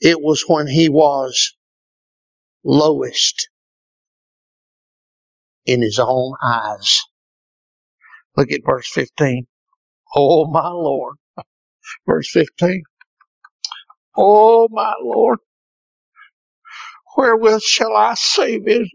it 0.00 0.20
was 0.20 0.44
when 0.46 0.66
he 0.66 0.88
was 0.88 1.54
lowest 2.64 3.48
in 5.66 5.82
his 5.82 5.98
own 5.98 6.34
eyes. 6.42 7.00
Look 8.36 8.52
at 8.52 8.62
verse 8.64 8.88
15. 8.92 9.46
Oh 10.16 10.46
my 10.50 10.68
Lord. 10.68 11.16
Verse 12.06 12.30
15. 12.30 12.82
Oh 14.16 14.68
my 14.70 14.94
Lord. 15.02 15.38
Wherewith 17.16 17.62
shall 17.62 17.96
I 17.96 18.14
save 18.14 18.68
it? 18.68 18.88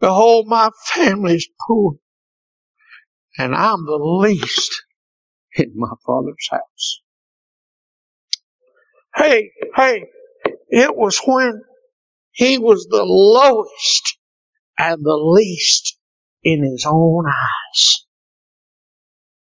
Behold, 0.00 0.46
my 0.48 0.70
family 0.94 1.36
is 1.36 1.48
poor, 1.66 1.94
and 3.38 3.54
I'm 3.54 3.84
the 3.86 3.98
least 3.98 4.82
in 5.56 5.72
my 5.76 5.92
father's 6.06 6.48
house. 6.50 7.02
Hey, 9.16 9.50
hey, 9.76 10.06
it 10.70 10.96
was 10.96 11.20
when 11.26 11.62
he 12.32 12.58
was 12.58 12.86
the 12.90 13.04
lowest 13.04 14.18
and 14.78 15.04
the 15.04 15.16
least 15.16 15.98
in 16.44 16.64
his 16.64 16.86
own 16.88 17.26
eyes 17.28 18.06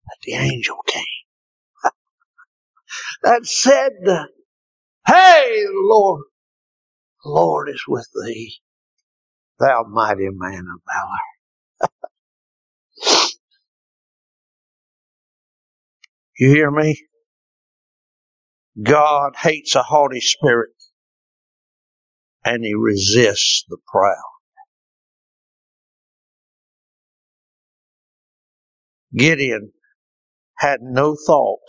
that 0.06 0.18
the 0.24 0.34
angel 0.34 0.78
came. 0.88 1.04
that 3.24 3.46
said, 3.46 3.92
Hey, 5.08 5.66
Lord, 5.74 6.24
Lord 7.26 7.70
is 7.70 7.84
with 7.88 8.08
thee, 8.26 8.56
thou 9.60 9.86
mighty 9.90 10.30
man 10.32 10.66
of 10.74 10.82
valor. 13.10 13.30
you 16.40 16.50
hear 16.50 16.72
me? 16.72 17.02
God 18.82 19.34
hates 19.38 19.76
a 19.76 19.84
haughty 19.84 20.22
spirit 20.22 20.72
and 22.46 22.64
he 22.66 22.76
resists 22.76 23.66
the 23.70 23.78
proud. 23.88 24.16
Gideon 29.16 29.72
had 30.58 30.82
no 30.82 31.16
thought 31.16 31.60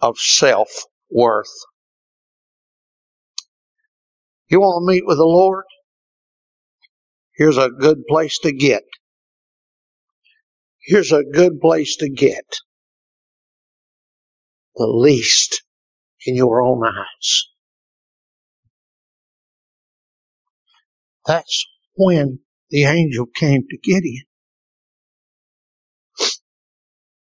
of 0.00 0.18
self 0.18 0.70
worth. 1.10 1.52
You 4.48 4.60
want 4.60 4.82
to 4.82 4.92
meet 4.92 5.06
with 5.06 5.18
the 5.18 5.24
Lord? 5.24 5.64
Here's 7.34 7.58
a 7.58 7.68
good 7.68 8.06
place 8.08 8.38
to 8.40 8.52
get. 8.52 8.84
Here's 10.80 11.12
a 11.12 11.24
good 11.24 11.60
place 11.60 11.96
to 11.96 12.08
get. 12.08 12.44
The 14.76 14.86
least 14.86 15.62
in 16.26 16.36
your 16.36 16.62
own 16.62 16.82
eyes. 16.86 17.46
That's 21.26 21.66
when 21.96 22.38
the 22.70 22.84
angel 22.84 23.26
came 23.26 23.62
to 23.68 23.78
Gideon. 23.78 24.24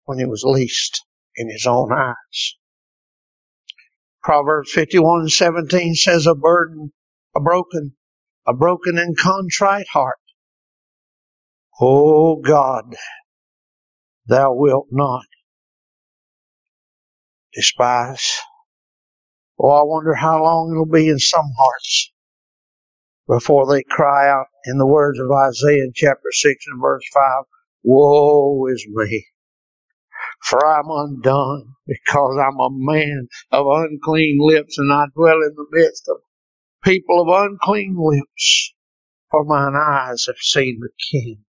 When 0.04 0.20
he 0.20 0.26
was 0.26 0.44
least 0.46 1.04
in 1.36 1.50
his 1.50 1.66
own 1.66 1.92
eyes. 1.92 2.56
Proverbs 4.22 4.72
51 4.72 5.22
and 5.22 5.32
17 5.32 5.96
says 5.96 6.28
a 6.28 6.36
burden 6.36 6.94
a 7.36 7.40
broken, 7.40 7.96
a 8.48 8.54
broken 8.54 8.98
and 8.98 9.18
contrite 9.18 9.88
heart. 9.92 10.20
O 11.82 12.38
God, 12.38 12.96
thou 14.28 14.54
wilt 14.54 14.88
not 14.92 15.26
despise. 17.54 18.40
Oh, 19.60 19.70
I 19.70 19.84
wonder 19.84 20.14
how 20.14 20.44
long 20.44 20.72
it'll 20.72 20.86
be 20.86 21.10
in 21.10 21.20
some 21.20 21.52
hearts 21.58 22.12
before 23.28 23.68
they 23.72 23.84
cry 23.84 24.30
out 24.30 24.48
in 24.66 24.78
the 24.78 24.86
words 24.86 25.20
of 25.20 25.32
Isaiah 25.32 25.88
chapter 25.94 26.32
6 26.32 26.66
and 26.68 26.82
verse 26.82 27.04
5, 27.14 27.24
Woe 27.84 28.68
is 28.68 28.86
me, 28.90 29.28
for 30.44 30.66
I'm 30.66 30.90
undone, 30.90 31.76
because 31.88 32.38
I'm 32.40 32.60
a 32.60 32.70
man 32.72 33.28
of 33.52 33.66
unclean 33.68 34.38
lips, 34.42 34.78
and 34.78 34.92
I 34.92 35.06
dwell 35.16 35.42
in 35.42 35.56
the 35.56 35.66
midst 35.72 36.08
of 36.10 36.18
people 36.86 37.22
of 37.22 37.50
unclean 37.50 37.96
lips, 37.98 38.74
for 39.32 39.44
mine 39.44 39.76
eyes 39.76 40.26
have 40.28 40.38
seen 40.40 40.80
the 40.80 40.90
King, 41.12 41.44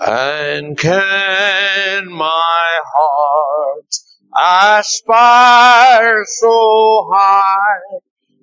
And 0.00 0.78
can 0.78 2.08
my 2.12 2.80
heart 2.96 3.94
aspire 4.80 6.24
so 6.24 7.08
high 7.12 7.98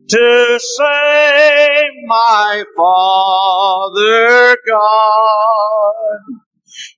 to 0.10 0.60
save 0.60 1.91
my 2.08 2.64
Father 2.76 4.58
God? 4.68 6.20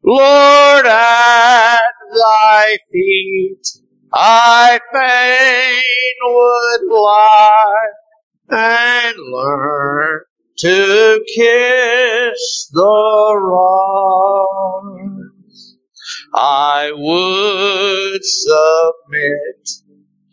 Lord, 0.04 0.86
at 0.88 1.80
thy 2.16 2.78
feet 2.92 3.68
I 4.14 4.80
fain 4.92 6.16
would 6.24 6.92
lie 6.92 7.90
and 8.50 9.16
learn 9.32 10.22
to 10.58 11.24
kiss 11.36 12.70
the 12.74 13.40
rocks. 13.42 14.98
I 16.34 16.92
would 16.96 18.26
submit 18.26 19.70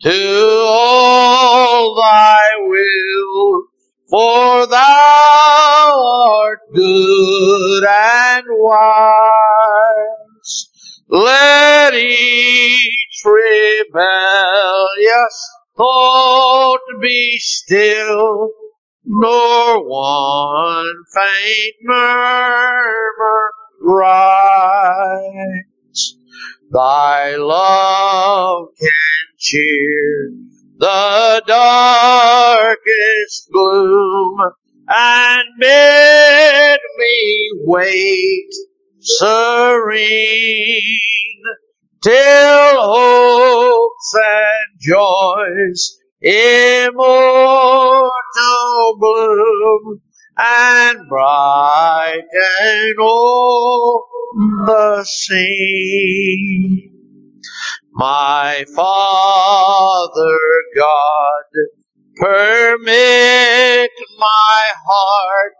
to 0.01 0.65
all 0.67 1.95
thy 1.95 2.41
will, 2.59 3.63
for 4.09 4.67
thou 4.67 6.03
art 6.05 6.59
good 6.73 7.83
and 7.83 8.45
wise. 8.49 9.95
Let 11.07 11.93
each 11.93 13.23
rebellious 13.23 13.95
thought 15.77 16.81
be 17.01 17.37
still 17.39 18.51
nor 19.05 19.87
one 19.87 20.95
faint 21.13 21.75
murmur 21.83 23.51
rise. 23.81 25.61
Thy 26.71 27.35
love 27.35 28.69
can 28.79 28.89
cheer 29.37 30.31
the 30.77 31.43
darkest 31.47 33.49
gloom 33.53 34.37
and 34.87 35.43
bid 35.59 36.79
me 36.97 37.51
wait 37.63 38.53
serene 38.99 40.99
till 42.03 42.81
hopes 42.81 44.15
and 44.15 44.81
joys 44.81 45.99
immortal 46.25 48.09
bloom 48.99 50.01
and 50.37 50.97
brighten 51.07 52.95
all 52.99 54.07
the 54.65 55.05
scene. 55.07 56.91
My 57.93 58.65
Father 58.75 60.39
God, 60.75 61.43
permit 62.17 63.91
my 64.19 64.61
heart 64.87 65.53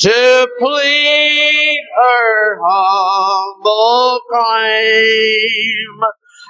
to 0.00 0.48
plead 0.58 1.80
her 1.96 2.58
humble 2.64 4.20
claim 4.28 6.00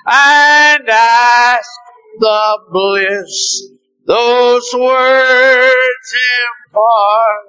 and 0.07 0.89
ask 0.89 1.69
the 2.19 2.59
bliss 2.71 3.73
those 4.05 4.69
words 4.75 6.15
impart 6.67 7.47